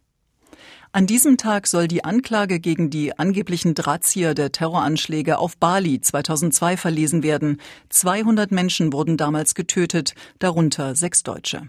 An 0.93 1.07
diesem 1.07 1.39
Tag 1.39 1.67
soll 1.67 1.89
die 1.89 2.05
Anklage 2.05 2.61
gegen 2.61 2.91
die 2.91 3.19
angeblichen 3.19 3.75
Drahtzieher 3.75 4.35
der 4.35 4.53
Terroranschläge 4.53 5.39
auf 5.39 5.57
Bali 5.57 6.01
2002 6.01 6.77
verlesen 6.77 7.23
werden. 7.23 7.61
200 7.89 8.53
Menschen 8.53 8.93
wurden 8.93 9.17
damals 9.17 9.55
getötet, 9.55 10.15
darunter 10.39 10.95
sechs 10.95 11.23
Deutsche. 11.23 11.63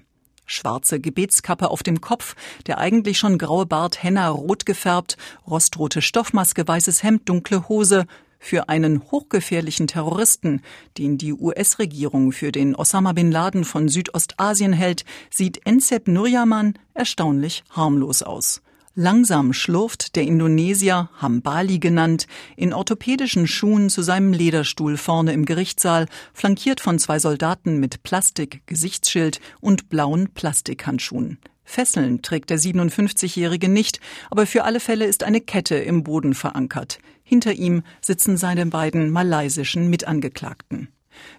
Schwarze 0.46 1.00
Gebetskappe 1.00 1.72
auf 1.72 1.82
dem 1.82 2.02
Kopf, 2.02 2.36
der 2.68 2.78
eigentlich 2.78 3.18
schon 3.18 3.40
graue 3.40 3.66
Bart 3.66 4.04
henna 4.04 4.30
rot 4.30 4.66
gefärbt, 4.66 5.18
rostrote 5.48 6.04
Stoffmaske, 6.04 6.68
weißes 6.68 7.02
Hemd, 7.02 7.28
dunkle 7.30 7.68
Hose, 7.68 8.06
für 8.46 8.70
einen 8.70 9.02
hochgefährlichen 9.12 9.88
Terroristen, 9.88 10.62
den 10.98 11.18
die 11.18 11.34
US-Regierung 11.34 12.32
für 12.32 12.52
den 12.52 12.76
Osama 12.76 13.14
bin 13.14 13.32
Laden 13.32 13.66
von 13.66 13.90
Südostasien 13.90 14.72
hält, 14.72 15.04
sieht 15.32 15.66
Ensep 15.66 16.08
Nurjaman 16.08 16.78
erstaunlich 16.94 17.64
harmlos 17.72 18.22
aus. 18.22 18.62
Langsam 18.94 19.52
schlurft 19.52 20.16
der 20.16 20.24
Indonesier, 20.24 21.10
Hambali 21.20 21.80
genannt, 21.80 22.28
in 22.56 22.72
orthopädischen 22.72 23.48
Schuhen 23.48 23.90
zu 23.90 24.04
seinem 24.04 24.32
Lederstuhl 24.32 24.96
vorne 24.96 25.34
im 25.34 25.46
Gerichtssaal, 25.46 26.06
flankiert 26.34 26.80
von 26.80 27.00
zwei 27.00 27.20
Soldaten 27.20 27.80
mit 27.80 28.04
Plastik, 28.04 28.62
Gesichtsschild 28.68 29.42
und 29.60 29.90
blauen 29.90 30.30
Plastikhandschuhen. 30.34 31.40
Fesseln 31.66 32.22
trägt 32.22 32.52
der 32.52 32.60
57-Jährige 32.60 33.68
nicht, 33.68 34.00
aber 34.30 34.46
für 34.46 34.64
alle 34.64 34.80
Fälle 34.80 35.06
ist 35.06 35.24
eine 35.24 35.42
Kette 35.42 35.76
im 35.76 36.04
Boden 36.04 36.36
verankert. 36.36 37.00
Hinter 37.28 37.54
ihm 37.54 37.82
sitzen 38.02 38.38
seine 38.38 38.68
beiden 38.68 39.10
malaysischen 39.10 39.90
Mitangeklagten. 39.90 40.90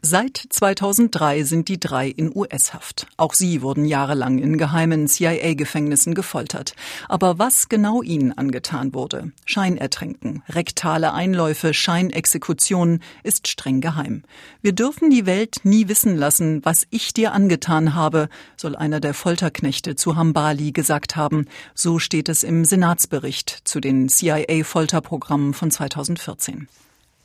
Seit 0.02 0.40
2003 0.50 1.42
sind 1.42 1.68
die 1.68 1.80
drei 1.80 2.08
in 2.08 2.30
US-Haft. 2.34 3.06
Auch 3.16 3.34
sie 3.34 3.62
wurden 3.62 3.84
jahrelang 3.84 4.38
in 4.38 4.58
geheimen 4.58 5.08
CIA-Gefängnissen 5.08 6.14
gefoltert. 6.14 6.74
Aber 7.08 7.38
was 7.38 7.68
genau 7.68 8.02
ihnen 8.02 8.36
angetan 8.36 8.94
wurde, 8.94 9.32
Scheinertränken, 9.44 10.42
rektale 10.48 11.12
Einläufe, 11.12 11.74
Scheinexekutionen, 11.74 13.02
ist 13.22 13.48
streng 13.48 13.80
geheim. 13.80 14.22
Wir 14.62 14.72
dürfen 14.72 15.10
die 15.10 15.26
Welt 15.26 15.56
nie 15.64 15.88
wissen 15.88 16.16
lassen, 16.16 16.64
was 16.64 16.86
ich 16.90 17.12
dir 17.14 17.32
angetan 17.32 17.94
habe, 17.94 18.28
soll 18.56 18.76
einer 18.76 19.00
der 19.00 19.14
Folterknechte 19.14 19.96
zu 19.96 20.16
Hambali 20.16 20.72
gesagt 20.72 21.16
haben. 21.16 21.46
So 21.74 21.98
steht 21.98 22.28
es 22.28 22.42
im 22.42 22.64
Senatsbericht 22.64 23.62
zu 23.64 23.80
den 23.80 24.08
CIA-Folterprogrammen 24.08 25.54
von 25.54 25.70
2014. 25.70 26.68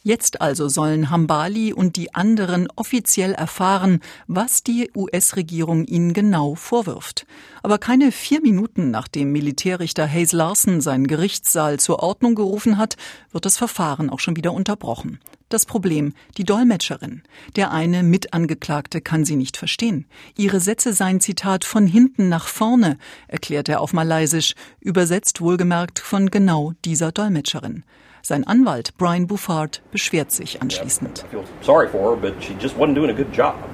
Jetzt 0.04 0.42
also 0.42 0.68
sollen 0.68 1.12
Hambali 1.12 1.74
und 1.74 1.96
die 1.96 2.16
anderen 2.16 2.68
offiziell 2.76 3.34
erfahren, 3.34 4.00
was 4.26 4.64
die 4.64 4.90
US-Regierung 4.96 5.86
ihnen 5.86 6.14
genau 6.14 6.56
vorwirft. 6.56 7.28
Aber 7.62 7.78
keine 7.78 8.12
vier 8.12 8.42
Minuten 8.42 8.90
nachdem 8.90 9.32
Militärrichter 9.32 10.08
Hayes 10.08 10.32
Larson 10.32 10.82
seinen 10.82 11.06
Gerichtssaal 11.06 11.80
zur 11.80 12.02
Ordnung 12.02 12.34
gerufen 12.34 12.80
hat, 12.80 12.98
wird 13.32 13.46
das 13.46 13.60
Verfahren 13.60 14.10
auch 14.10 14.20
schon 14.20 14.36
wieder 14.36 14.54
unterbrochen. 14.54 15.20
Das 15.50 15.68
Problem, 15.68 16.14
die 16.38 16.46
Dolmetscherin. 16.46 17.22
Der 17.56 17.72
eine 17.72 18.02
Mitangeklagte 18.02 19.02
kann 19.02 19.24
sie 19.24 19.36
nicht 19.36 19.56
verstehen. 19.58 20.08
Ihre 20.36 20.62
Sätze 20.62 20.94
seien 20.94 21.20
Zitat 21.20 21.64
von 21.64 21.86
hinten 21.86 22.28
nach 22.28 22.48
vorne, 22.48 22.98
erklärt 23.28 23.70
er 23.70 23.82
auf 23.82 23.94
Malaysisch, 23.94 24.56
übersetzt 24.80 25.42
wohlgemerkt 25.42 26.00
von 26.00 26.32
genau 26.32 26.74
dieser 26.86 27.12
Dolmetscherin. 27.12 27.84
Sein 28.24 28.46
Anwalt 28.46 28.98
Brian 28.98 29.28
Buffard 29.28 29.82
beschwert 29.92 30.32
sich 30.32 30.62
anschließend. 30.62 31.26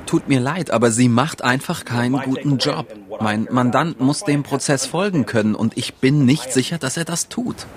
Tut 0.06 0.28
mir 0.28 0.40
leid, 0.40 0.72
aber 0.72 0.92
sie 0.92 1.10
macht 1.10 1.44
einfach 1.44 1.86
keinen 1.86 2.22
guten 2.22 2.58
Job. 2.58 2.88
Mein 3.20 3.48
Mandant 3.52 4.00
muss 4.00 4.24
dem 4.24 4.44
Prozess 4.44 4.86
folgen 4.86 5.26
können 5.26 5.56
und 5.56 5.78
ich 5.78 5.96
bin 5.96 6.26
nicht 6.26 6.54
sicher, 6.54 6.78
dass 6.78 6.98
er 6.98 7.06
das 7.06 7.30
tut. 7.30 7.68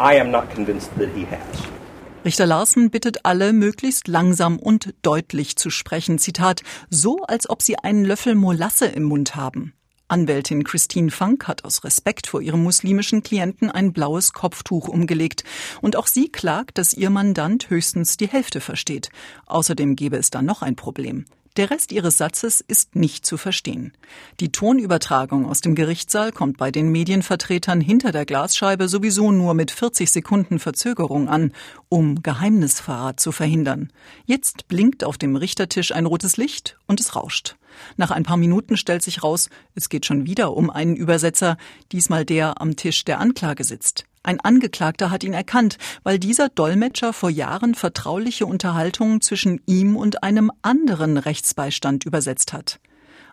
Richter 2.24 2.46
Larsen 2.46 2.90
bittet 2.90 3.24
alle, 3.24 3.52
möglichst 3.52 4.06
langsam 4.06 4.58
und 4.58 4.92
deutlich 5.02 5.56
zu 5.56 5.70
sprechen. 5.70 6.18
Zitat, 6.18 6.62
so 6.90 7.22
als 7.22 7.48
ob 7.48 7.62
sie 7.62 7.78
einen 7.78 8.04
Löffel 8.04 8.34
Molasse 8.34 8.86
im 8.86 9.04
Mund 9.04 9.36
haben. 9.36 9.72
Anwältin 10.10 10.64
Christine 10.64 11.10
Funk 11.10 11.46
hat 11.46 11.64
aus 11.64 11.84
Respekt 11.84 12.26
vor 12.26 12.42
ihrem 12.42 12.62
muslimischen 12.62 13.22
Klienten 13.22 13.70
ein 13.70 13.92
blaues 13.92 14.32
Kopftuch 14.32 14.88
umgelegt. 14.88 15.44
Und 15.80 15.96
auch 15.96 16.08
sie 16.08 16.28
klagt, 16.28 16.78
dass 16.78 16.92
ihr 16.92 17.10
Mandant 17.10 17.70
höchstens 17.70 18.16
die 18.16 18.28
Hälfte 18.28 18.60
versteht. 18.60 19.10
Außerdem 19.46 19.94
gäbe 19.94 20.16
es 20.16 20.30
da 20.30 20.42
noch 20.42 20.62
ein 20.62 20.74
Problem. 20.74 21.26
Der 21.56 21.70
Rest 21.70 21.90
ihres 21.90 22.16
Satzes 22.16 22.60
ist 22.60 22.94
nicht 22.94 23.26
zu 23.26 23.36
verstehen. 23.36 23.92
Die 24.38 24.52
Tonübertragung 24.52 25.46
aus 25.46 25.60
dem 25.60 25.74
Gerichtssaal 25.74 26.30
kommt 26.30 26.58
bei 26.58 26.70
den 26.70 26.90
Medienvertretern 26.90 27.80
hinter 27.80 28.12
der 28.12 28.24
Glasscheibe 28.24 28.88
sowieso 28.88 29.32
nur 29.32 29.54
mit 29.54 29.72
40 29.72 30.10
Sekunden 30.10 30.60
Verzögerung 30.60 31.28
an, 31.28 31.52
um 31.88 32.22
Geheimnisverrat 32.22 33.18
zu 33.18 33.32
verhindern. 33.32 33.92
Jetzt 34.26 34.68
blinkt 34.68 35.02
auf 35.02 35.18
dem 35.18 35.34
Richtertisch 35.34 35.92
ein 35.92 36.06
rotes 36.06 36.36
Licht 36.36 36.78
und 36.86 37.00
es 37.00 37.16
rauscht. 37.16 37.56
Nach 37.96 38.10
ein 38.10 38.22
paar 38.22 38.36
Minuten 38.36 38.76
stellt 38.76 39.02
sich 39.02 39.22
raus, 39.22 39.48
es 39.74 39.88
geht 39.88 40.06
schon 40.06 40.26
wieder 40.26 40.56
um 40.56 40.70
einen 40.70 40.96
Übersetzer, 40.96 41.56
diesmal 41.92 42.24
der 42.24 42.60
am 42.60 42.76
Tisch 42.76 43.04
der 43.04 43.20
Anklage 43.20 43.64
sitzt. 43.64 44.04
Ein 44.22 44.40
Angeklagter 44.40 45.10
hat 45.10 45.24
ihn 45.24 45.32
erkannt, 45.32 45.78
weil 46.02 46.18
dieser 46.18 46.50
Dolmetscher 46.50 47.12
vor 47.12 47.30
Jahren 47.30 47.74
vertrauliche 47.74 48.44
Unterhaltungen 48.44 49.22
zwischen 49.22 49.62
ihm 49.66 49.96
und 49.96 50.22
einem 50.22 50.50
anderen 50.62 51.16
Rechtsbeistand 51.16 52.04
übersetzt 52.04 52.52
hat. 52.52 52.80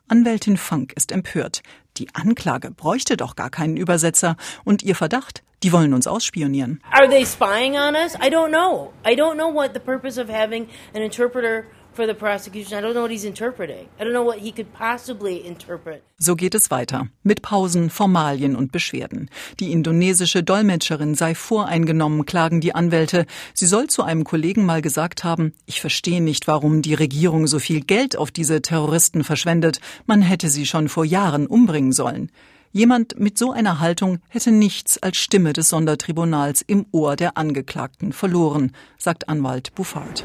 Anwältin 0.07 0.55
Funk 0.55 0.93
ist 0.95 1.11
empört. 1.11 1.61
Die 1.97 2.07
Anklage 2.13 2.71
bräuchte 2.71 3.17
doch 3.17 3.35
gar 3.35 3.49
keinen 3.49 3.75
Übersetzer 3.75 4.37
und 4.63 4.81
ihr 4.81 4.95
Verdacht, 4.95 5.43
die 5.63 5.73
wollen 5.73 5.93
uns 5.93 6.07
ausspionieren. 6.07 6.81
Are 6.91 7.09
they 7.09 7.25
spying 7.25 7.73
on 7.73 7.95
us? 7.95 8.13
I 8.15 8.29
don't 8.29 8.49
know. 8.49 8.93
I 9.05 9.15
don't 9.15 9.33
know 9.33 9.53
what 9.53 9.71
the 9.73 9.79
purpose 9.79 10.21
of 10.21 10.29
having 10.29 10.67
an 10.93 11.01
interpreter 11.01 11.63
for 11.97 12.07
the 12.07 12.13
prosecution. 12.13 12.77
I 12.77 12.81
don't 12.81 12.93
know 12.93 13.01
what 13.01 13.11
he's 13.11 13.25
interpreting. 13.25 13.89
I 13.99 14.03
don't 14.03 14.13
know 14.13 14.23
what 14.23 14.37
he 14.37 14.51
could 14.51 14.71
possibly 14.71 15.45
interpret. 15.45 16.03
So 16.19 16.35
geht 16.35 16.55
es 16.55 16.69
weiter. 16.69 17.07
Mit 17.23 17.41
Pausen, 17.41 17.89
Formalien 17.89 18.55
und 18.55 18.71
Beschwerden. 18.71 19.29
Die 19.59 19.71
indonesische 19.71 20.43
Dolmetscherin 20.43 21.15
sei 21.15 21.33
voreingenommen, 21.33 22.25
klagen 22.25 22.61
die 22.61 22.75
Anwälte. 22.75 23.25
Sie 23.53 23.65
soll 23.65 23.87
zu 23.87 24.03
einem 24.03 24.23
Kollegen 24.23 24.65
mal 24.65 24.81
gesagt 24.81 25.23
haben, 25.23 25.53
ich 25.65 25.81
verstehe 25.81 26.21
nicht, 26.21 26.47
warum 26.47 26.81
die 26.83 26.93
Regierung 26.93 27.47
so 27.47 27.57
viel 27.59 27.81
Geld 27.81 28.15
auf 28.15 28.29
diese 28.29 28.61
Terroristen 28.61 29.23
verschwendet. 29.23 29.79
Man 30.05 30.21
hätte 30.21 30.49
sie 30.49 30.67
schon 30.67 30.89
vor 30.89 31.03
Jahren 31.03 31.47
umbringen 31.47 31.91
sollen. 31.91 32.31
Jemand 32.71 33.19
mit 33.19 33.39
so 33.39 33.51
einer 33.51 33.79
Haltung 33.79 34.19
hätte 34.27 34.51
nichts 34.51 35.01
als 35.01 35.17
Stimme 35.17 35.53
des 35.53 35.69
Sondertribunals 35.69 36.61
im 36.61 36.85
Ohr 36.91 37.15
der 37.15 37.37
Angeklagten 37.37 38.13
verloren, 38.13 38.71
sagt 38.99 39.29
Anwalt 39.29 39.73
Buffard. 39.73 40.23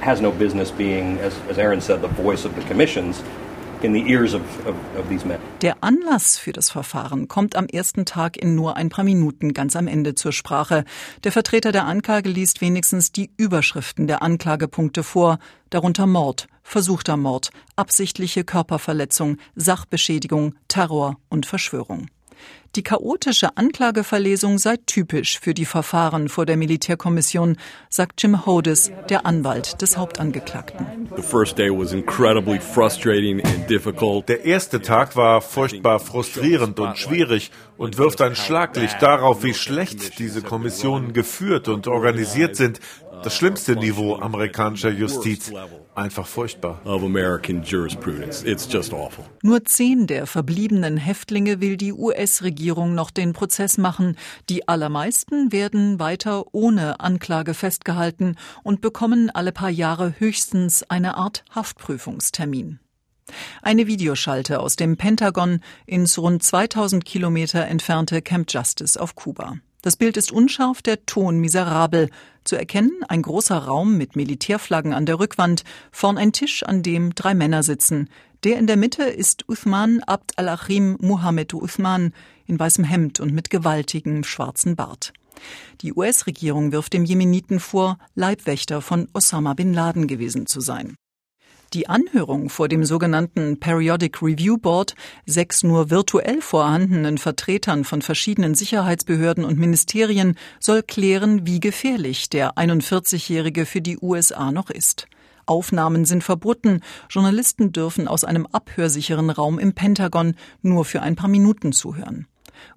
Has 0.00 0.20
no 0.20 0.30
business 0.30 0.70
being, 0.70 1.18
as, 1.20 1.34
as 1.50 1.58
Aaron 1.58 1.80
said, 1.80 2.00
the 2.02 2.22
voice 2.22 2.44
of 2.44 2.54
the 2.54 2.62
commissions. 2.62 3.22
In 3.80 3.92
the 3.92 4.10
ears 4.10 4.34
of, 4.34 4.42
of, 4.66 4.74
of 4.98 5.08
these 5.08 5.24
men. 5.24 5.38
Der 5.62 5.76
Anlass 5.82 6.36
für 6.36 6.52
das 6.52 6.68
Verfahren 6.68 7.28
kommt 7.28 7.54
am 7.54 7.66
ersten 7.66 8.04
Tag 8.04 8.36
in 8.36 8.56
nur 8.56 8.76
ein 8.76 8.88
paar 8.88 9.04
Minuten 9.04 9.54
ganz 9.54 9.76
am 9.76 9.86
Ende 9.86 10.16
zur 10.16 10.32
Sprache. 10.32 10.84
Der 11.22 11.30
Vertreter 11.30 11.70
der 11.70 11.84
Anklage 11.84 12.28
liest 12.28 12.60
wenigstens 12.60 13.12
die 13.12 13.30
Überschriften 13.36 14.08
der 14.08 14.20
Anklagepunkte 14.20 15.04
vor, 15.04 15.38
darunter 15.70 16.08
Mord, 16.08 16.48
versuchter 16.64 17.16
Mord, 17.16 17.50
absichtliche 17.76 18.42
Körperverletzung, 18.42 19.36
Sachbeschädigung, 19.54 20.56
Terror 20.66 21.16
und 21.28 21.46
Verschwörung. 21.46 22.08
Die 22.76 22.82
chaotische 22.82 23.56
Anklageverlesung 23.56 24.58
sei 24.58 24.76
typisch 24.84 25.40
für 25.40 25.54
die 25.54 25.64
Verfahren 25.64 26.28
vor 26.28 26.44
der 26.44 26.56
Militärkommission, 26.56 27.56
sagt 27.88 28.22
Jim 28.22 28.44
Hodes, 28.44 28.92
der 29.08 29.24
Anwalt 29.24 29.80
des 29.80 29.96
Hauptangeklagten. 29.96 31.08
Der 34.28 34.44
erste 34.44 34.82
Tag 34.82 35.16
war 35.16 35.40
furchtbar 35.40 35.98
frustrierend 35.98 36.78
und 36.78 36.98
schwierig 36.98 37.50
und 37.78 37.96
wirft 37.96 38.20
ein 38.20 38.36
Schlaglicht 38.36 39.00
darauf, 39.00 39.42
wie 39.42 39.54
schlecht 39.54 40.18
diese 40.18 40.42
Kommissionen 40.42 41.14
geführt 41.14 41.68
und 41.68 41.86
organisiert 41.86 42.54
sind, 42.54 42.80
das 43.22 43.34
schlimmste 43.34 43.76
Niveau 43.76 44.16
amerikanischer 44.16 44.90
Justiz. 44.90 45.52
Einfach 45.98 46.28
furchtbar. 46.28 46.80
Nur 49.42 49.64
zehn 49.64 50.06
der 50.06 50.28
verbliebenen 50.28 50.96
Häftlinge 50.96 51.60
will 51.60 51.76
die 51.76 51.92
US-Regierung 51.92 52.94
noch 52.94 53.10
den 53.10 53.32
Prozess 53.32 53.78
machen. 53.78 54.16
Die 54.48 54.68
allermeisten 54.68 55.50
werden 55.50 55.98
weiter 55.98 56.54
ohne 56.54 57.00
Anklage 57.00 57.52
festgehalten 57.52 58.36
und 58.62 58.80
bekommen 58.80 59.28
alle 59.30 59.50
paar 59.50 59.70
Jahre 59.70 60.14
höchstens 60.20 60.84
eine 60.88 61.16
Art 61.16 61.44
Haftprüfungstermin. 61.52 62.78
Eine 63.62 63.88
Videoschalte 63.88 64.60
aus 64.60 64.76
dem 64.76 64.98
Pentagon 64.98 65.60
ins 65.84 66.16
rund 66.16 66.44
2000 66.44 67.04
Kilometer 67.04 67.66
entfernte 67.66 68.22
Camp 68.22 68.52
Justice 68.52 69.00
auf 69.00 69.16
Kuba. 69.16 69.56
Das 69.82 69.96
Bild 69.96 70.16
ist 70.16 70.32
unscharf, 70.32 70.82
der 70.82 71.06
Ton 71.06 71.38
miserabel. 71.38 72.10
Zu 72.42 72.56
erkennen 72.56 73.04
ein 73.08 73.22
großer 73.22 73.56
Raum 73.56 73.96
mit 73.96 74.16
Militärflaggen 74.16 74.92
an 74.92 75.06
der 75.06 75.20
Rückwand, 75.20 75.62
vorn 75.92 76.18
ein 76.18 76.32
Tisch, 76.32 76.64
an 76.64 76.82
dem 76.82 77.14
drei 77.14 77.34
Männer 77.34 77.62
sitzen. 77.62 78.08
Der 78.44 78.58
in 78.58 78.66
der 78.66 78.76
Mitte 78.76 79.04
ist 79.04 79.48
Uthman 79.48 80.00
Abd 80.04 80.36
al-Achim 80.36 80.96
Muhammad 81.00 81.54
Uthman 81.54 82.12
in 82.46 82.58
weißem 82.58 82.84
Hemd 82.84 83.20
und 83.20 83.32
mit 83.32 83.50
gewaltigem 83.50 84.24
schwarzen 84.24 84.74
Bart. 84.74 85.12
Die 85.82 85.92
US-Regierung 85.92 86.72
wirft 86.72 86.92
dem 86.92 87.04
Jemeniten 87.04 87.60
vor, 87.60 87.98
Leibwächter 88.14 88.80
von 88.80 89.08
Osama 89.12 89.54
bin 89.54 89.72
Laden 89.72 90.08
gewesen 90.08 90.46
zu 90.46 90.60
sein. 90.60 90.96
Die 91.74 91.86
Anhörung 91.86 92.48
vor 92.48 92.66
dem 92.66 92.82
sogenannten 92.82 93.60
Periodic 93.60 94.22
Review 94.22 94.56
Board, 94.56 94.94
sechs 95.26 95.62
nur 95.62 95.90
virtuell 95.90 96.40
vorhandenen 96.40 97.18
Vertretern 97.18 97.84
von 97.84 98.00
verschiedenen 98.00 98.54
Sicherheitsbehörden 98.54 99.44
und 99.44 99.58
Ministerien, 99.58 100.38
soll 100.60 100.82
klären, 100.82 101.46
wie 101.46 101.60
gefährlich 101.60 102.30
der 102.30 102.54
41-Jährige 102.54 103.66
für 103.66 103.82
die 103.82 103.98
USA 104.00 104.50
noch 104.50 104.70
ist. 104.70 105.08
Aufnahmen 105.44 106.06
sind 106.06 106.24
verboten. 106.24 106.80
Journalisten 107.10 107.70
dürfen 107.70 108.08
aus 108.08 108.24
einem 108.24 108.46
abhörsicheren 108.46 109.28
Raum 109.28 109.58
im 109.58 109.74
Pentagon 109.74 110.36
nur 110.62 110.86
für 110.86 111.02
ein 111.02 111.16
paar 111.16 111.28
Minuten 111.28 111.72
zuhören. 111.72 112.26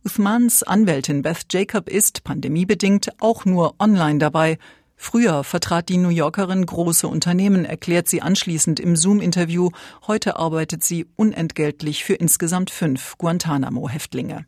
Uthmans 0.06 0.64
Anwältin 0.64 1.22
Beth 1.22 1.46
Jacob 1.50 1.90
ist, 1.90 2.26
pandemiebedingt, 2.26 3.10
auch 3.22 3.46
nur 3.46 3.76
online 3.80 4.20
dabei. 4.20 4.58
Früher 5.04 5.44
vertrat 5.44 5.90
die 5.90 5.98
New 5.98 6.10
Yorkerin 6.10 6.64
große 6.64 7.08
Unternehmen, 7.08 7.66
erklärt 7.66 8.08
sie 8.08 8.22
anschließend 8.22 8.80
im 8.80 8.96
Zoom-Interview. 8.96 9.72
Heute 10.06 10.36
arbeitet 10.36 10.84
sie 10.84 11.08
unentgeltlich 11.16 12.04
für 12.04 12.14
insgesamt 12.14 12.70
fünf 12.70 13.18
Guantanamo-Häftlinge. 13.18 14.46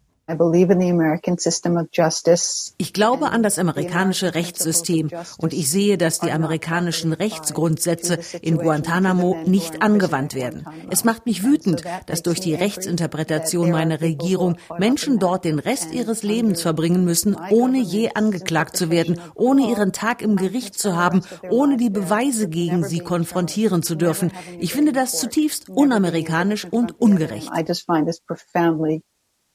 Ich 2.77 2.93
glaube 2.93 3.29
an 3.31 3.43
das 3.43 3.59
amerikanische 3.59 4.33
Rechtssystem 4.33 5.09
und 5.37 5.51
ich 5.51 5.69
sehe, 5.69 5.97
dass 5.97 6.19
die 6.19 6.31
amerikanischen 6.31 7.11
Rechtsgrundsätze 7.11 8.19
in 8.41 8.57
Guantanamo 8.57 9.35
nicht 9.45 9.81
angewandt 9.81 10.33
werden. 10.33 10.65
Es 10.89 11.03
macht 11.03 11.25
mich 11.25 11.43
wütend, 11.43 11.83
dass 12.05 12.23
durch 12.23 12.39
die 12.39 12.55
Rechtsinterpretation 12.55 13.71
meiner 13.71 13.99
Regierung 13.99 14.55
Menschen 14.77 15.19
dort 15.19 15.43
den 15.43 15.59
Rest 15.59 15.93
ihres 15.93 16.23
Lebens 16.23 16.61
verbringen 16.61 17.03
müssen, 17.03 17.35
ohne 17.49 17.79
je 17.79 18.11
angeklagt 18.15 18.77
zu 18.77 18.89
werden, 18.89 19.19
ohne 19.35 19.69
ihren 19.69 19.91
Tag 19.91 20.21
im 20.21 20.37
Gericht 20.37 20.79
zu 20.79 20.95
haben, 20.95 21.21
ohne 21.49 21.75
die 21.75 21.89
Beweise 21.89 22.47
gegen 22.47 22.85
sie 22.85 22.99
konfrontieren 22.99 23.83
zu 23.83 23.95
dürfen. 23.95 24.31
Ich 24.59 24.73
finde 24.73 24.93
das 24.93 25.19
zutiefst 25.19 25.67
unamerikanisch 25.67 26.65
und 26.71 26.99
ungerecht 27.01 27.49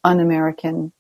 un-American 0.09 0.93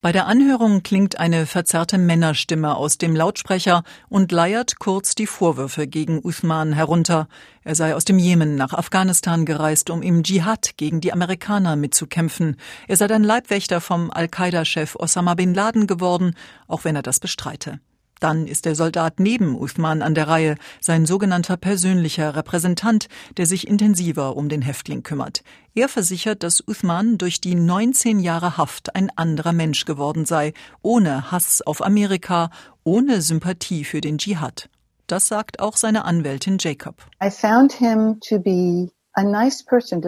bei 0.00 0.12
der 0.12 0.26
Anhörung 0.26 0.82
klingt 0.82 1.20
eine 1.20 1.44
verzerrte 1.44 1.98
Männerstimme 1.98 2.74
aus 2.74 2.96
dem 2.96 3.14
Lautsprecher 3.14 3.82
und 4.08 4.32
leiert 4.32 4.78
kurz 4.78 5.14
die 5.14 5.26
Vorwürfe 5.26 5.86
gegen 5.86 6.24
Uthman 6.24 6.72
herunter. 6.72 7.28
Er 7.62 7.74
sei 7.74 7.94
aus 7.94 8.06
dem 8.06 8.18
Jemen 8.18 8.54
nach 8.54 8.72
Afghanistan 8.72 9.44
gereist, 9.44 9.90
um 9.90 10.00
im 10.00 10.22
Dschihad 10.22 10.78
gegen 10.78 11.02
die 11.02 11.12
Amerikaner 11.12 11.76
mitzukämpfen. 11.76 12.56
Er 12.86 12.96
sei 12.96 13.10
ein 13.10 13.22
Leibwächter 13.22 13.82
vom 13.82 14.10
Al-Qaida-Chef 14.10 14.96
Osama 14.96 15.34
bin 15.34 15.52
Laden 15.52 15.86
geworden, 15.86 16.34
auch 16.66 16.84
wenn 16.84 16.96
er 16.96 17.02
das 17.02 17.20
bestreite. 17.20 17.80
Dann 18.20 18.46
ist 18.46 18.64
der 18.64 18.74
Soldat 18.74 19.20
neben 19.20 19.56
Uthman 19.56 20.02
an 20.02 20.14
der 20.14 20.28
Reihe, 20.28 20.56
sein 20.80 21.06
sogenannter 21.06 21.56
persönlicher 21.56 22.34
Repräsentant, 22.34 23.08
der 23.36 23.46
sich 23.46 23.68
intensiver 23.68 24.36
um 24.36 24.48
den 24.48 24.62
Häftling 24.62 25.02
kümmert. 25.02 25.42
Er 25.74 25.88
versichert, 25.88 26.42
dass 26.42 26.62
Uthman 26.66 27.18
durch 27.18 27.40
die 27.40 27.54
19 27.54 28.20
Jahre 28.20 28.56
Haft 28.56 28.94
ein 28.96 29.10
anderer 29.16 29.52
Mensch 29.52 29.84
geworden 29.84 30.24
sei, 30.24 30.52
ohne 30.82 31.30
Hass 31.30 31.62
auf 31.62 31.82
Amerika, 31.82 32.50
ohne 32.84 33.22
Sympathie 33.22 33.84
für 33.84 34.00
den 34.00 34.18
Dschihad. 34.18 34.68
Das 35.06 35.26
sagt 35.26 35.60
auch 35.60 35.76
seine 35.76 36.04
Anwältin 36.04 36.58
Jacob. 36.60 36.96
I 37.22 37.30
found 37.30 37.72
him 37.72 38.20
to 38.28 38.38
be 38.38 38.90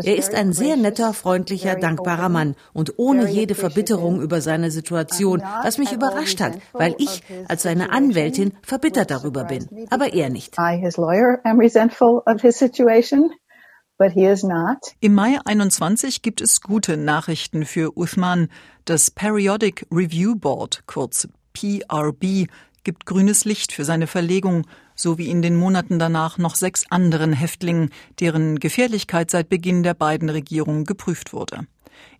er 0.04 0.16
ist 0.16 0.34
ein 0.34 0.52
sehr 0.52 0.76
netter, 0.76 1.12
freundlicher, 1.14 1.74
dankbarer 1.74 2.28
Mann 2.28 2.54
und 2.72 2.98
ohne 2.98 3.28
jede 3.28 3.54
Verbitterung 3.54 4.20
über 4.20 4.40
seine 4.40 4.70
Situation, 4.70 5.42
was 5.62 5.78
mich 5.78 5.92
überrascht 5.92 6.40
hat, 6.40 6.58
weil 6.72 6.94
ich 6.98 7.22
als 7.48 7.62
seine 7.62 7.90
Anwältin 7.90 8.52
verbittert 8.62 9.10
darüber 9.10 9.44
bin, 9.44 9.68
aber 9.90 10.12
er 10.12 10.30
nicht. 10.30 10.56
Im 15.00 15.14
Mai 15.14 15.38
21 15.44 16.22
gibt 16.22 16.40
es 16.40 16.62
gute 16.62 16.96
Nachrichten 16.96 17.66
für 17.66 17.98
Uthman. 17.98 18.48
Das 18.86 19.10
Periodic 19.10 19.86
Review 19.92 20.36
Board, 20.36 20.84
kurz 20.86 21.28
PRB, 21.52 22.48
gibt 22.82 23.04
grünes 23.04 23.44
Licht 23.44 23.72
für 23.72 23.84
seine 23.84 24.06
Verlegung, 24.06 24.66
so 25.00 25.18
wie 25.18 25.28
in 25.28 25.42
den 25.42 25.56
Monaten 25.56 25.98
danach 25.98 26.38
noch 26.38 26.54
sechs 26.54 26.84
anderen 26.90 27.32
Häftlingen, 27.32 27.90
deren 28.20 28.58
Gefährlichkeit 28.58 29.30
seit 29.30 29.48
Beginn 29.48 29.82
der 29.82 29.94
beiden 29.94 30.28
Regierungen 30.28 30.84
geprüft 30.84 31.32
wurde. 31.32 31.66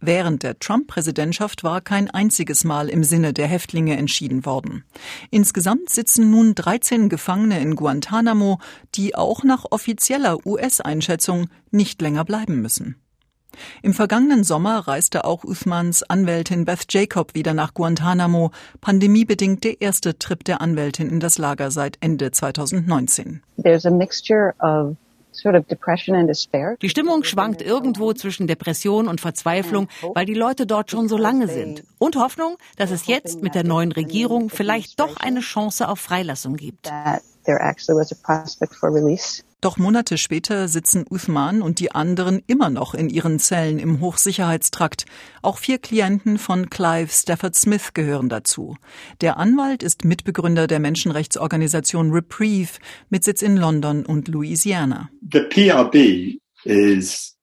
Während 0.00 0.42
der 0.42 0.58
Trump-Präsidentschaft 0.58 1.62
war 1.62 1.80
kein 1.80 2.10
einziges 2.10 2.64
Mal 2.64 2.88
im 2.88 3.04
Sinne 3.04 3.32
der 3.32 3.46
Häftlinge 3.46 3.96
entschieden 3.96 4.46
worden. 4.46 4.84
Insgesamt 5.30 5.90
sitzen 5.90 6.30
nun 6.30 6.54
13 6.54 7.08
Gefangene 7.08 7.60
in 7.60 7.76
Guantanamo, 7.76 8.58
die 8.94 9.14
auch 9.14 9.44
nach 9.44 9.66
offizieller 9.70 10.46
US-Einschätzung 10.46 11.48
nicht 11.70 12.00
länger 12.00 12.24
bleiben 12.24 12.60
müssen. 12.60 12.96
Im 13.82 13.94
vergangenen 13.94 14.44
Sommer 14.44 14.78
reiste 14.88 15.24
auch 15.24 15.44
Uthmans 15.44 16.02
Anwältin 16.02 16.64
Beth 16.64 16.86
Jacob 16.88 17.34
wieder 17.34 17.54
nach 17.54 17.74
Guantanamo, 17.74 18.50
pandemiebedingt 18.80 19.64
der 19.64 19.80
erste 19.80 20.18
Trip 20.18 20.44
der 20.44 20.60
Anwältin 20.60 21.08
in 21.08 21.20
das 21.20 21.38
Lager 21.38 21.70
seit 21.70 21.96
Ende 22.00 22.30
2019. 22.30 23.42
There's 23.62 23.86
a 23.86 23.90
mixture 23.90 24.54
of 24.60 24.96
die 26.82 26.88
Stimmung 26.88 27.24
schwankt 27.24 27.62
irgendwo 27.62 28.12
zwischen 28.12 28.46
Depression 28.46 29.08
und 29.08 29.20
Verzweiflung, 29.20 29.88
weil 30.14 30.26
die 30.26 30.34
Leute 30.34 30.66
dort 30.66 30.90
schon 30.90 31.08
so 31.08 31.16
lange 31.16 31.48
sind. 31.48 31.84
Und 31.98 32.16
Hoffnung, 32.16 32.56
dass 32.76 32.90
es 32.90 33.06
jetzt 33.06 33.42
mit 33.42 33.54
der 33.54 33.64
neuen 33.64 33.92
Regierung 33.92 34.50
vielleicht 34.50 34.98
doch 35.00 35.16
eine 35.18 35.40
Chance 35.40 35.88
auf 35.88 36.00
Freilassung 36.00 36.56
gibt. 36.56 36.90
Doch 39.60 39.76
Monate 39.76 40.16
später 40.16 40.68
sitzen 40.68 41.04
Uthman 41.10 41.60
und 41.60 41.80
die 41.80 41.92
anderen 41.92 42.42
immer 42.46 42.70
noch 42.70 42.94
in 42.94 43.10
ihren 43.10 43.38
Zellen 43.38 43.78
im 43.78 44.00
Hochsicherheitstrakt. 44.00 45.04
Auch 45.42 45.58
vier 45.58 45.78
Klienten 45.78 46.38
von 46.38 46.70
Clive 46.70 47.10
Stafford 47.10 47.54
Smith 47.54 47.92
gehören 47.92 48.28
dazu. 48.28 48.76
Der 49.20 49.36
Anwalt 49.36 49.82
ist 49.82 50.04
Mitbegründer 50.04 50.66
der 50.66 50.80
Menschenrechtsorganisation 50.80 52.10
Reprieve 52.10 52.78
mit 53.10 53.24
Sitz 53.24 53.42
in 53.42 53.56
London 53.56 54.06
und 54.06 54.28
Louisiana. 54.28 55.10
The 55.30 55.40
PRB 55.40 56.38
is 56.64 57.36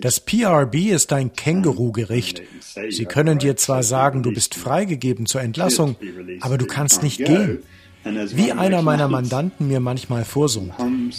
das 0.00 0.20
PRB 0.20 0.74
ist 0.76 1.12
ein 1.12 1.32
Kängurugericht. 1.34 2.42
Sie 2.88 3.04
können 3.04 3.38
dir 3.38 3.56
zwar 3.56 3.82
sagen, 3.82 4.22
du 4.22 4.32
bist 4.32 4.54
freigegeben 4.54 5.26
zur 5.26 5.42
Entlassung, 5.42 5.96
aber 6.40 6.56
du 6.56 6.64
kannst 6.64 7.02
nicht 7.02 7.18
gehen. 7.18 7.62
Wie 8.04 8.52
einer 8.52 8.82
meiner 8.82 9.08
Mandanten 9.08 9.68
mir 9.68 9.80
manchmal 9.80 10.24
vorsummt. 10.24 10.72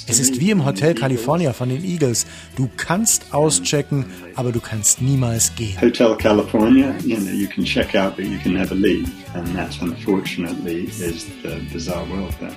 Es 0.08 0.20
ist 0.20 0.40
wie 0.40 0.52
im 0.52 0.66
Hotel 0.66 0.96
California 0.96 1.54
von 1.54 1.70
den 1.70 1.84
Eagles. 1.84 2.26
Du 2.56 2.70
kannst 2.78 3.34
auschecken, 3.34 4.06
aber 4.36 4.52
du 4.52 4.60
kannst 4.60 5.02
niemals 5.02 5.54
gehen. 5.56 5.80
Hotel 5.82 6.16
California, 6.16 6.94
you 7.06 7.18
know, 7.18 7.32
you 7.32 7.48
can 7.48 7.64
check 7.64 7.96
out, 7.96 8.16
but 8.16 8.26
you 8.26 8.38
can 8.42 8.54
never 8.54 8.76
leave. 8.76 9.08
And 9.34 9.56
that 9.56 9.78
unfortunately 9.82 10.86
is 10.86 11.26
the 11.44 11.60
bizarre 11.72 12.06
world 12.10 12.34
there. 12.40 12.56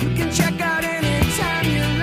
You 0.00 0.14
can 0.16 0.30
check 0.30 0.60
out 0.60 0.84
anytime 0.84 1.64
you 1.64 1.95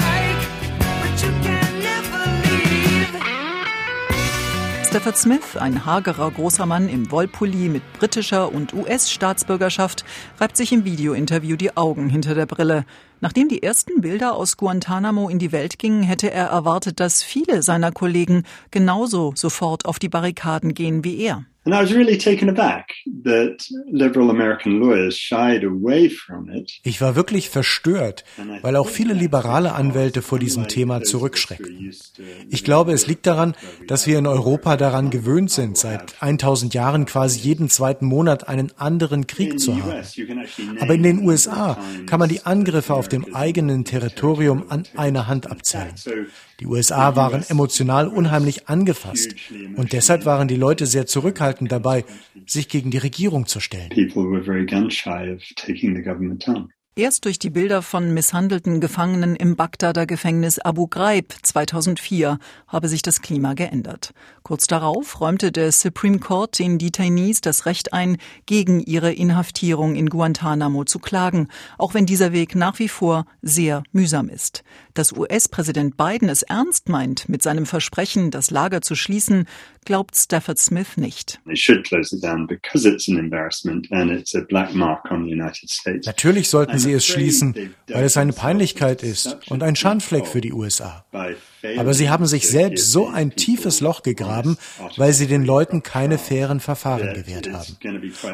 Stafford 4.94 5.18
Smith, 5.18 5.58
ein 5.58 5.88
hagerer 5.88 6.30
großer 6.30 6.68
Mann 6.68 6.88
im 6.88 7.10
Wollpulli 7.10 7.68
mit 7.68 7.82
britischer 7.94 8.54
und 8.54 8.76
US-Staatsbürgerschaft, 8.76 10.06
reibt 10.40 10.56
sich 10.56 10.72
im 10.72 10.86
Videointerview 10.86 11.56
die 11.56 11.76
Augen 11.76 12.10
hinter 12.10 12.36
der 12.36 12.46
Brille. 12.46 12.86
Nachdem 13.20 13.50
die 13.50 13.64
ersten 13.64 14.02
Bilder 14.02 14.36
aus 14.36 14.56
Guantanamo 14.56 15.30
in 15.30 15.40
die 15.40 15.52
Welt 15.52 15.80
gingen, 15.80 16.04
hätte 16.04 16.30
er 16.30 16.46
erwartet, 16.46 17.00
dass 17.00 17.24
viele 17.24 17.64
seiner 17.64 17.92
Kollegen 17.92 18.44
genauso 18.70 19.34
sofort 19.36 19.88
auf 19.88 19.98
die 19.98 20.10
Barrikaden 20.10 20.76
gehen 20.76 21.04
wie 21.04 21.18
er. 21.22 21.44
And 21.66 21.74
I 21.74 21.82
was 21.82 21.94
really 21.94 22.18
taken 22.18 22.50
aback 22.50 22.92
that 23.24 23.66
liberal 23.90 24.30
American 24.30 24.82
lawyers 24.82 25.18
shied 25.18 25.64
away 25.64 26.10
from 26.10 26.50
it. 26.50 26.74
Ich 26.84 27.00
war 27.00 27.16
wirklich 27.16 27.50
verstört, 27.50 28.26
weil 28.62 28.76
auch 28.76 28.90
viele 28.90 29.14
liberale 29.14 29.72
Anwälte 29.72 30.22
vor 30.22 30.40
diesem 30.40 30.68
Thema 30.68 31.04
zurückschrecken. 31.04 31.94
Ich 32.50 32.66
glaube, 32.66 32.92
es 32.92 33.08
liegt 33.08 33.26
daran, 33.28 33.56
dass 33.88 34.08
wir 34.08 34.20
in 34.20 34.28
Europa 34.28 34.76
daran 34.76 35.10
gewöhnt 35.10 35.52
sind, 35.52 35.78
seit 35.78 36.22
1000 36.22 36.74
Jahren 36.74 37.06
quasi 37.06 37.40
jeden 37.40 37.70
zweiten 37.70 38.08
Monat 38.08 38.50
einen 38.50 38.74
anderen 38.78 39.26
Krieg 39.26 39.58
zu 39.58 39.82
haben. 39.82 40.04
Aber 40.82 40.94
in 40.94 41.04
den 41.04 41.26
USA 41.26 41.78
kann 42.08 42.20
man 42.20 42.28
die 42.28 42.46
Angriffe 42.46 42.94
auf 42.94 43.08
dem 43.08 43.34
eigenen 43.34 43.86
Territorium 43.86 44.66
an 44.68 44.84
einer 44.98 45.28
Hand 45.28 45.50
abzählen. 45.50 45.94
Die 46.60 46.68
USA 46.68 47.16
waren 47.16 47.44
emotional 47.48 48.08
unheimlich 48.08 48.68
angefasst 48.68 49.34
und 49.76 49.94
deshalb 49.94 50.26
waren 50.26 50.48
die 50.48 50.56
Leute 50.56 50.86
sehr 50.86 51.06
zurückhaltend 51.06 51.53
dabei, 51.62 52.06
sich 52.46 52.70
gegen 52.70 52.92
die 52.92 52.98
Regierung 52.98 53.46
zu 53.46 53.60
stellen. 53.60 53.90
Erst 56.96 57.26
durch 57.26 57.40
die 57.40 57.50
Bilder 57.50 57.82
von 57.82 58.14
misshandelten 58.14 58.80
Gefangenen 58.80 59.36
im 59.36 59.56
Bagdader 59.56 60.06
Gefängnis 60.06 60.60
Abu 60.60 60.86
Ghraib 60.86 61.34
2004 61.42 62.38
habe 62.68 62.88
sich 62.88 63.02
das 63.02 63.24
Klima 63.24 63.56
geändert. 63.56 64.14
Kurz 64.44 64.68
darauf 64.68 65.20
räumte 65.20 65.52
der 65.52 65.72
Supreme 65.72 66.20
Court 66.20 66.60
den 66.60 66.78
Detainees 66.78 67.42
das 67.42 67.66
Recht 67.66 67.94
ein, 67.94 68.18
gegen 68.46 68.80
ihre 68.80 69.12
Inhaftierung 69.12 69.96
in 69.96 70.08
Guantanamo 70.08 70.84
zu 70.84 71.00
klagen, 71.00 71.48
auch 71.80 71.96
wenn 71.96 72.06
dieser 72.06 72.32
Weg 72.32 72.54
nach 72.54 72.78
wie 72.78 72.90
vor 72.90 73.26
sehr 73.42 73.82
mühsam 73.92 74.30
ist. 74.30 74.64
Dass 74.94 75.14
US-Präsident 75.14 75.98
Biden 75.98 76.30
es 76.30 76.44
ernst 76.44 76.90
meint 76.90 77.28
mit 77.28 77.42
seinem 77.42 77.66
Versprechen, 77.66 78.30
das 78.30 78.52
Lager 78.52 78.82
zu 78.82 78.94
schließen, 78.94 79.46
glaubt 79.84 80.16
Stafford 80.16 80.60
Smith 80.60 80.98
nicht. 80.98 81.42
Natürlich 86.06 86.50
sollten 86.50 86.83
sie 86.84 86.94
es 86.94 87.06
schließen, 87.06 87.74
weil 87.88 88.04
es 88.04 88.18
eine 88.18 88.34
Peinlichkeit 88.34 89.04
ist 89.04 89.38
und 89.50 89.64
ein 89.64 89.76
Schandfleck 89.76 90.28
für 90.28 90.42
die 90.42 90.54
USA. 90.54 91.06
Aber 91.78 91.94
sie 91.94 92.10
haben 92.10 92.26
sich 92.26 92.48
selbst 92.48 92.92
so 92.92 93.08
ein 93.08 93.36
tiefes 93.36 93.80
Loch 93.80 94.04
gegraben, 94.04 94.58
weil 94.98 95.14
sie 95.14 95.28
den 95.28 95.46
Leuten 95.46 95.82
keine 95.82 96.18
fairen 96.18 96.60
Verfahren 96.60 97.14
gewährt 97.14 97.52
haben. 97.52 97.78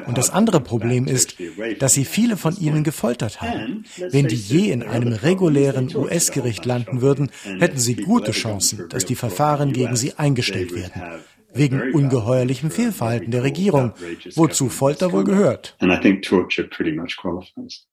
Und 0.08 0.18
das 0.18 0.30
andere 0.30 0.62
Problem 0.62 1.08
ist, 1.08 1.36
dass 1.80 1.94
sie 1.94 2.06
viele 2.06 2.38
von 2.38 2.58
ihnen 2.58 2.84
gefoltert 2.84 3.42
haben. 3.42 3.86
Wenn 4.10 4.28
die 4.28 4.36
je 4.36 4.72
in 4.72 4.84
einem 4.84 5.14
regulären 5.14 5.96
US-Gericht 5.96 6.66
landen 6.66 7.02
würden, 7.02 7.32
hätten 7.60 7.78
sie 7.78 7.96
gute 7.96 8.32
Chancen, 8.32 8.90
dass 8.90 9.06
die 9.06 9.16
Verfahren 9.16 9.74
gegen 9.74 9.96
sie 9.96 10.14
eingestellt 10.16 10.74
werden 10.74 11.22
wegen 11.54 11.94
ungeheuerlichem 11.94 12.72
Fehlverhalten 12.72 13.32
der 13.32 13.44
Regierung, 13.44 13.94
wozu 14.36 14.70
Folter 14.70 15.12
wohl 15.12 15.24
gehört. 15.24 15.76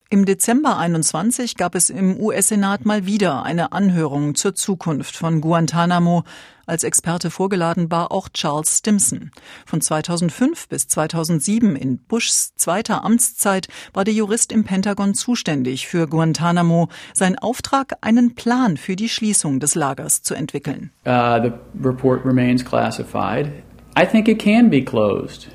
Im 0.09 0.25
Dezember 0.25 0.79
21 0.79 1.57
gab 1.57 1.75
es 1.75 1.91
im 1.91 2.21
US-Senat 2.21 2.87
mal 2.87 3.07
wieder 3.07 3.43
eine 3.43 3.73
Anhörung 3.73 4.37
zur 4.37 4.55
Zukunft 4.55 5.17
von 5.17 5.41
Guantanamo. 5.41 6.23
Als 6.65 6.85
Experte 6.85 7.29
vorgeladen 7.29 7.91
war 7.91 8.13
auch 8.13 8.29
Charles 8.29 8.79
Stimson. 8.79 9.33
Von 9.67 9.81
2005 9.81 10.69
bis 10.69 10.87
2007 10.87 11.75
in 11.75 11.99
Bushs 11.99 12.55
zweiter 12.55 13.05
Amtszeit 13.05 13.67
war 13.95 14.05
der 14.05 14.15
Jurist 14.15 14.53
im 14.53 14.63
Pentagon 14.63 15.15
zuständig 15.15 15.89
für 15.89 16.07
Guantanamo. 16.07 16.89
Sein 17.13 17.37
Auftrag, 17.37 17.95
einen 18.01 18.37
Plan 18.37 18.77
für 18.77 18.95
die 18.95 19.09
Schließung 19.09 19.59
des 19.59 19.75
Lagers 19.75 20.23
zu 20.23 20.35
entwickeln. 20.35 20.93
Uh, 21.05 21.41
the 21.43 21.53
report 21.83 22.25
remains 22.25 22.65
classified. 22.65 23.51
I 23.99 24.07
think 24.07 24.29
it 24.29 24.39
can 24.39 24.71
be 24.71 24.85
closed. 24.85 25.49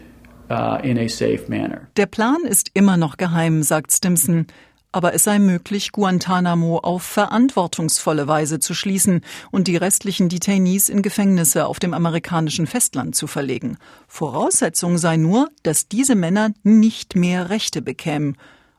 Uh, 0.51 0.77
der 1.95 2.05
Plan 2.07 2.37
ist 2.43 2.71
immer 2.73 2.97
noch 2.97 3.15
geheim, 3.15 3.63
sagt 3.63 3.93
Stimson 3.93 4.47
aber 4.91 5.13
es 5.13 5.23
sei 5.23 5.39
möglich, 5.39 5.91
Guantanamo 5.93 6.79
auf 6.79 7.03
verantwortungsvolle 7.03 8.27
Weise 8.27 8.59
zu 8.59 8.73
schließen 8.73 9.21
und 9.49 9.67
die 9.67 9.77
restlichen 9.77 10.27
Detainees 10.27 10.89
in 10.89 11.01
Gefängnisse 11.01 11.65
auf 11.65 11.79
dem 11.79 11.93
amerikanischen 11.93 12.67
Festland 12.67 13.15
zu 13.15 13.27
verlegen. 13.27 13.77
Voraussetzung 14.07 14.97
sei 14.97 15.15
nur, 15.15 15.49
dass 15.63 15.87
diese 15.87 16.15
Männer 16.15 16.51
nicht 16.63 17.15
mehr 17.15 17.49
Rechte 17.49 17.81
bekämen. 17.81 18.35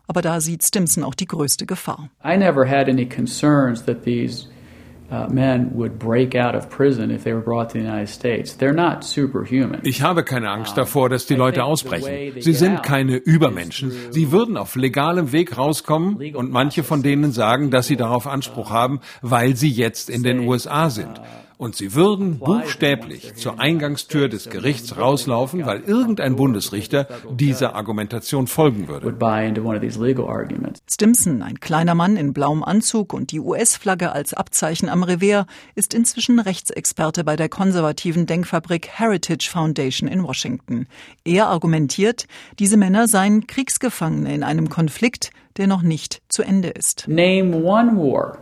Aber 0.06 0.20
da 0.20 0.42
sieht 0.42 0.62
Stimson 0.62 1.04
auch 1.04 1.14
die 1.14 1.26
größte 1.26 1.64
Gefahr. 1.64 2.10
I 2.22 2.36
never 2.36 2.68
had 2.68 2.88
any 2.88 3.06
concerns 3.06 3.82
that 3.86 4.04
these 4.04 4.48
ich 9.82 10.02
habe 10.02 10.24
keine 10.24 10.50
Angst 10.50 10.76
davor, 10.78 11.08
dass 11.08 11.26
die 11.26 11.34
Leute 11.34 11.64
ausbrechen. 11.64 12.40
Sie 12.40 12.54
sind 12.54 12.82
keine 12.82 13.16
Übermenschen. 13.16 13.92
Sie 14.10 14.32
würden 14.32 14.56
auf 14.56 14.74
legalem 14.74 15.32
Weg 15.32 15.58
rauskommen 15.58 16.34
und 16.34 16.50
manche 16.50 16.82
von 16.82 17.02
denen 17.02 17.32
sagen, 17.32 17.70
dass 17.70 17.86
sie 17.86 17.96
darauf 17.96 18.26
Anspruch 18.26 18.70
haben, 18.70 19.00
weil 19.20 19.54
sie 19.56 19.70
jetzt 19.70 20.08
in 20.08 20.22
den 20.22 20.40
USA 20.40 20.90
sind. 20.90 21.20
Und 21.62 21.76
sie 21.76 21.94
würden 21.94 22.40
buchstäblich 22.40 23.36
zur 23.36 23.60
Eingangstür 23.60 24.28
des 24.28 24.50
Gerichts 24.50 24.96
rauslaufen, 24.96 25.64
weil 25.64 25.82
irgendein 25.82 26.34
Bundesrichter 26.34 27.06
dieser 27.30 27.76
Argumentation 27.76 28.48
folgen 28.48 28.88
würde. 28.88 29.06
Stimson, 30.90 31.42
ein 31.42 31.60
kleiner 31.60 31.94
Mann 31.94 32.16
in 32.16 32.32
blauem 32.32 32.64
Anzug 32.64 33.12
und 33.12 33.30
die 33.30 33.38
US-Flagge 33.38 34.10
als 34.10 34.34
Abzeichen 34.34 34.88
am 34.88 35.04
Revers, 35.04 35.46
ist 35.76 35.94
inzwischen 35.94 36.40
Rechtsexperte 36.40 37.22
bei 37.22 37.36
der 37.36 37.48
konservativen 37.48 38.26
Denkfabrik 38.26 38.88
Heritage 38.88 39.48
Foundation 39.48 40.08
in 40.08 40.24
Washington. 40.24 40.88
Er 41.22 41.46
argumentiert, 41.46 42.26
diese 42.58 42.76
Männer 42.76 43.06
seien 43.06 43.46
Kriegsgefangene 43.46 44.34
in 44.34 44.42
einem 44.42 44.68
Konflikt, 44.68 45.30
der 45.58 45.68
noch 45.68 45.82
nicht 45.82 46.22
zu 46.28 46.42
Ende 46.42 46.70
ist. 46.70 47.06
Name 47.06 47.62
one 47.62 47.96
war. 47.96 48.38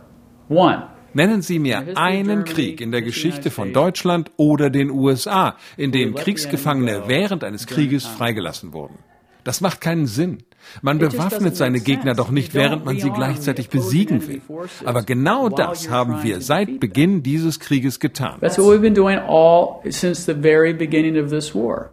One. 0.49 0.87
Nennen 1.13 1.41
Sie 1.41 1.59
mir 1.59 1.97
einen 1.97 2.45
Krieg 2.45 2.79
in 2.79 2.91
der 2.91 3.01
Geschichte 3.01 3.51
von 3.51 3.73
Deutschland 3.73 4.31
oder 4.37 4.69
den 4.69 4.89
USA, 4.89 5.57
in 5.75 5.91
dem 5.91 6.15
Kriegsgefangene 6.15 7.03
während 7.07 7.43
eines 7.43 7.67
Krieges 7.67 8.05
freigelassen 8.05 8.71
wurden. 8.71 8.97
Das 9.43 9.61
macht 9.61 9.81
keinen 9.81 10.07
Sinn. 10.07 10.43
Man 10.81 10.99
bewaffnet 10.99 11.55
seine 11.57 11.79
Gegner 11.79 12.13
doch 12.13 12.29
nicht, 12.29 12.53
während 12.53 12.85
man 12.85 12.97
sie 12.99 13.09
gleichzeitig 13.09 13.69
besiegen 13.69 14.27
will. 14.27 14.41
Aber 14.85 15.03
genau 15.03 15.49
das 15.49 15.89
haben 15.89 16.23
wir 16.23 16.41
seit 16.41 16.79
Beginn 16.79 17.23
dieses 17.23 17.59
Krieges 17.59 17.99
getan. 17.99 18.39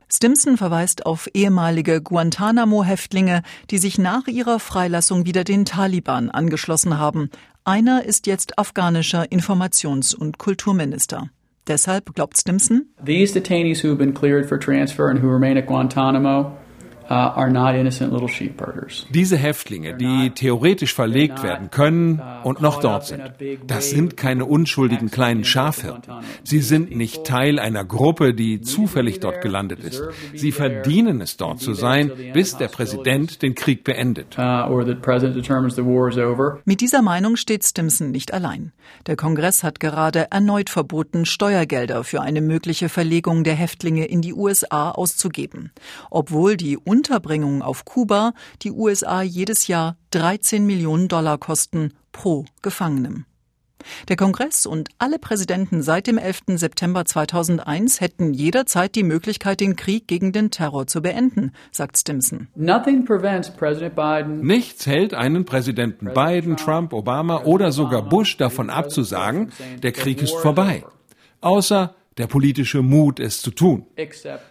Stimson 0.08 0.56
verweist 0.56 1.06
auf 1.06 1.28
ehemalige 1.34 2.02
Guantanamo-Häftlinge, 2.02 3.42
die 3.70 3.78
sich 3.78 3.98
nach 3.98 4.26
ihrer 4.26 4.61
Freilassung 4.61 5.26
wieder 5.26 5.44
den 5.44 5.64
Taliban 5.64 6.30
angeschlossen 6.30 6.98
haben. 6.98 7.30
Einer 7.64 8.04
ist 8.04 8.26
jetzt 8.26 8.58
afghanischer 8.58 9.24
Informations- 9.24 10.14
und 10.14 10.38
Kulturminister. 10.38 11.30
Deshalb 11.66 12.14
glaubt 12.14 12.38
Stimson, 12.38 12.87
These 13.04 13.34
detainees 13.34 13.84
who 13.84 13.88
have 13.88 13.98
been 13.98 14.14
cleared 14.14 14.48
for 14.48 14.58
transfer 14.58 15.11
and 15.11 15.22
who 15.22 15.28
remain 15.28 15.58
at 15.58 15.66
Guantanamo 15.66 16.56
Diese 19.11 19.37
Häftlinge, 19.37 19.97
die 19.97 20.31
theoretisch 20.31 20.94
verlegt 20.94 21.42
werden 21.42 21.71
können 21.71 22.21
uh, 22.21 22.47
und 22.47 22.61
noch 22.61 22.81
dort 22.81 23.07
sind, 23.07 23.23
das 23.66 23.90
sind 23.90 24.16
keine 24.16 24.44
unschuldigen 24.44 25.11
kleinen 25.11 25.44
Schafhirten. 25.44 26.12
Sie 26.44 26.61
sind 26.61 26.94
nicht 26.94 27.25
Teil 27.25 27.59
einer 27.59 27.85
Gruppe, 27.85 28.35
die 28.35 28.61
zufällig 28.61 29.21
dort 29.21 29.40
gelandet 29.40 29.81
ist. 29.81 30.03
Sie 30.35 30.53
verdienen 30.53 31.21
es 31.21 31.37
dort 31.38 31.61
zu 31.61 31.73
sein, 31.73 32.11
bis 32.35 32.57
der 32.57 32.68
Präsident 32.68 33.40
den 33.42 33.55
Krieg 33.55 33.85
beendet. 33.85 34.37
Uh, 34.38 34.85
Mit 36.64 36.81
dieser 36.81 37.03
Meinung 37.03 37.37
steht 37.37 37.64
Stimson 37.64 38.11
nicht 38.11 38.35
allein. 38.35 38.73
Der 39.07 39.16
Kongress 39.16 39.64
hat 39.64 39.81
gerade 39.81 40.31
erneut 40.31 40.68
verboten, 40.71 41.25
Steuergelder 41.25 42.05
für 42.05 42.21
eine 42.21 42.40
mögliche 42.40 42.88
Verlegung 42.88 43.44
der 43.44 43.55
Häftlinge 43.55 44.05
in 44.05 44.21
die 44.21 44.35
USA 44.35 44.90
auszugeben. 44.90 45.73
Obwohl 46.11 46.57
die 46.57 46.77
Unterbringung 46.98 47.62
auf 47.62 47.84
Kuba 47.84 48.32
die 48.62 48.72
USA 48.72 49.22
jedes 49.22 49.68
Jahr 49.68 49.96
13 50.11 50.66
Millionen 50.66 51.06
Dollar 51.06 51.38
kosten 51.38 51.92
pro 52.11 52.44
Gefangenem. 52.61 53.24
Der 54.08 54.16
Kongress 54.16 54.66
und 54.66 54.88
alle 54.98 55.20
Präsidenten 55.20 55.80
seit 55.80 56.08
dem 56.08 56.18
11. 56.18 56.40
September 56.56 57.04
2001 57.04 58.00
hätten 58.00 58.34
jederzeit 58.34 58.96
die 58.96 59.04
Möglichkeit, 59.04 59.61
den 59.61 59.76
Krieg 59.76 60.08
gegen 60.08 60.32
den 60.32 60.50
Terror 60.50 60.88
zu 60.88 61.00
beenden, 61.00 61.52
sagt 61.70 61.98
Stimson. 61.98 62.48
Nichts 62.56 62.96
hält 64.87 65.14
einen 65.14 65.44
Präsidenten 65.44 66.12
Biden, 66.12 66.56
Trump, 66.56 66.92
Obama 66.92 67.44
oder 67.44 67.70
sogar 67.70 68.02
Bush 68.02 68.37
davon 68.38 68.70
ab 68.70 68.90
zu 68.90 69.04
sagen, 69.04 69.52
der 69.84 69.92
Krieg 69.92 70.20
ist 70.20 70.34
vorbei. 70.34 70.82
Außer 71.40 71.94
der 72.18 72.26
politische 72.26 72.83
Mut, 72.83 73.20
es 73.20 73.40
zu 73.40 73.50
tun. 73.50 73.87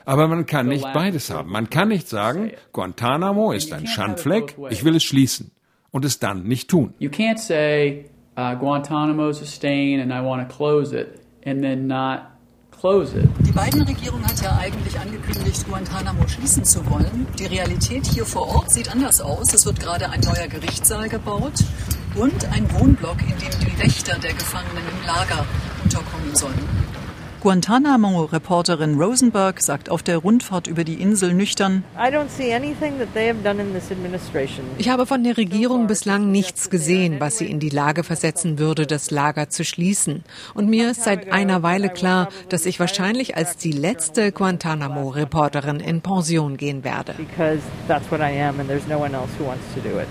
Aber 0.05 0.27
man 0.27 0.45
kann 0.45 0.67
nicht 0.67 0.91
beides 0.93 1.29
haben. 1.29 1.51
Man 1.51 1.69
kann 1.69 1.89
nicht 1.89 2.07
sagen, 2.07 2.51
Guantanamo 2.71 3.51
ist 3.51 3.73
ein 3.73 3.87
Schandfleck, 3.87 4.57
ich 4.69 4.83
will 4.83 4.95
es 4.95 5.03
schließen 5.03 5.51
und 5.91 6.05
es 6.05 6.19
dann 6.19 6.43
nicht 6.43 6.69
tun. 6.69 6.93
You 6.99 7.09
can't 7.09 7.37
say 7.37 8.05
uh, 8.37 8.55
Guantanamo 8.55 9.29
is 9.29 9.41
a 9.41 9.45
stain 9.45 9.99
and 9.99 10.11
I 10.11 10.25
want 10.25 10.47
to 10.47 10.55
close 10.55 10.97
it 10.97 11.19
and 11.45 11.61
then 11.61 11.87
not 11.87 12.21
close 12.71 13.17
it. 13.17 13.29
Die 13.39 13.51
Biden-Regierung 13.51 14.23
hat 14.23 14.41
ja 14.41 14.57
eigentlich 14.57 14.97
angekündigt, 14.99 15.65
Guantanamo 15.67 16.27
schließen 16.27 16.63
zu 16.63 16.89
wollen. 16.89 17.27
Die 17.37 17.45
Realität 17.45 18.05
hier 18.05 18.25
vor 18.25 18.47
Ort 18.47 18.71
sieht 18.71 18.91
anders 18.91 19.21
aus. 19.21 19.53
Es 19.53 19.65
wird 19.65 19.79
gerade 19.79 20.09
ein 20.09 20.21
neuer 20.21 20.47
Gerichtssaal 20.47 21.09
gebaut 21.09 21.63
und 22.15 22.45
ein 22.51 22.71
Wohnblock, 22.79 23.21
in 23.21 23.37
dem 23.37 23.59
die 23.65 23.79
Wächter 23.79 24.17
der 24.19 24.33
Gefangenen 24.33 24.83
im 24.83 25.07
Lager 25.07 25.45
unterkommen 25.83 26.35
sollen. 26.35 26.96
Guantanamo-Reporterin 27.41 28.99
Rosenberg 28.99 29.61
sagt 29.61 29.89
auf 29.89 30.01
der 30.01 30.17
Rundfahrt 30.17 30.67
über 30.67 30.83
die 30.83 30.95
Insel 30.95 31.33
nüchtern, 31.33 31.83
ich 34.77 34.89
habe 34.89 35.05
von 35.05 35.23
der 35.23 35.37
Regierung 35.37 35.87
bislang 35.87 36.31
nichts 36.31 36.69
gesehen, 36.69 37.19
was 37.19 37.37
sie 37.37 37.45
in 37.45 37.59
die 37.59 37.69
Lage 37.69 38.03
versetzen 38.03 38.57
würde, 38.57 38.87
das 38.87 39.11
Lager 39.11 39.49
zu 39.49 39.63
schließen. 39.63 40.23
Und 40.55 40.69
mir 40.69 40.91
ist 40.91 41.03
seit 41.03 41.31
einer 41.31 41.61
Weile 41.63 41.89
klar, 41.89 42.29
dass 42.49 42.65
ich 42.65 42.79
wahrscheinlich 42.79 43.37
als 43.37 43.55
die 43.57 43.71
letzte 43.71 44.31
Guantanamo-Reporterin 44.31 45.79
in 45.79 46.01
Pension 46.01 46.57
gehen 46.57 46.83
werde. 46.83 47.13
Because 47.17 47.61
that's 47.87 48.09
what 48.11 48.19
I 48.19 48.41
am 48.41 48.59
and 48.59 48.67
there's 48.67 48.87
no 48.87 48.97
one 48.97 49.15
else 49.15 49.29
who 49.39 49.45
wants 49.45 49.63
to 49.75 49.81
do 49.81 49.99
it. 49.99 50.07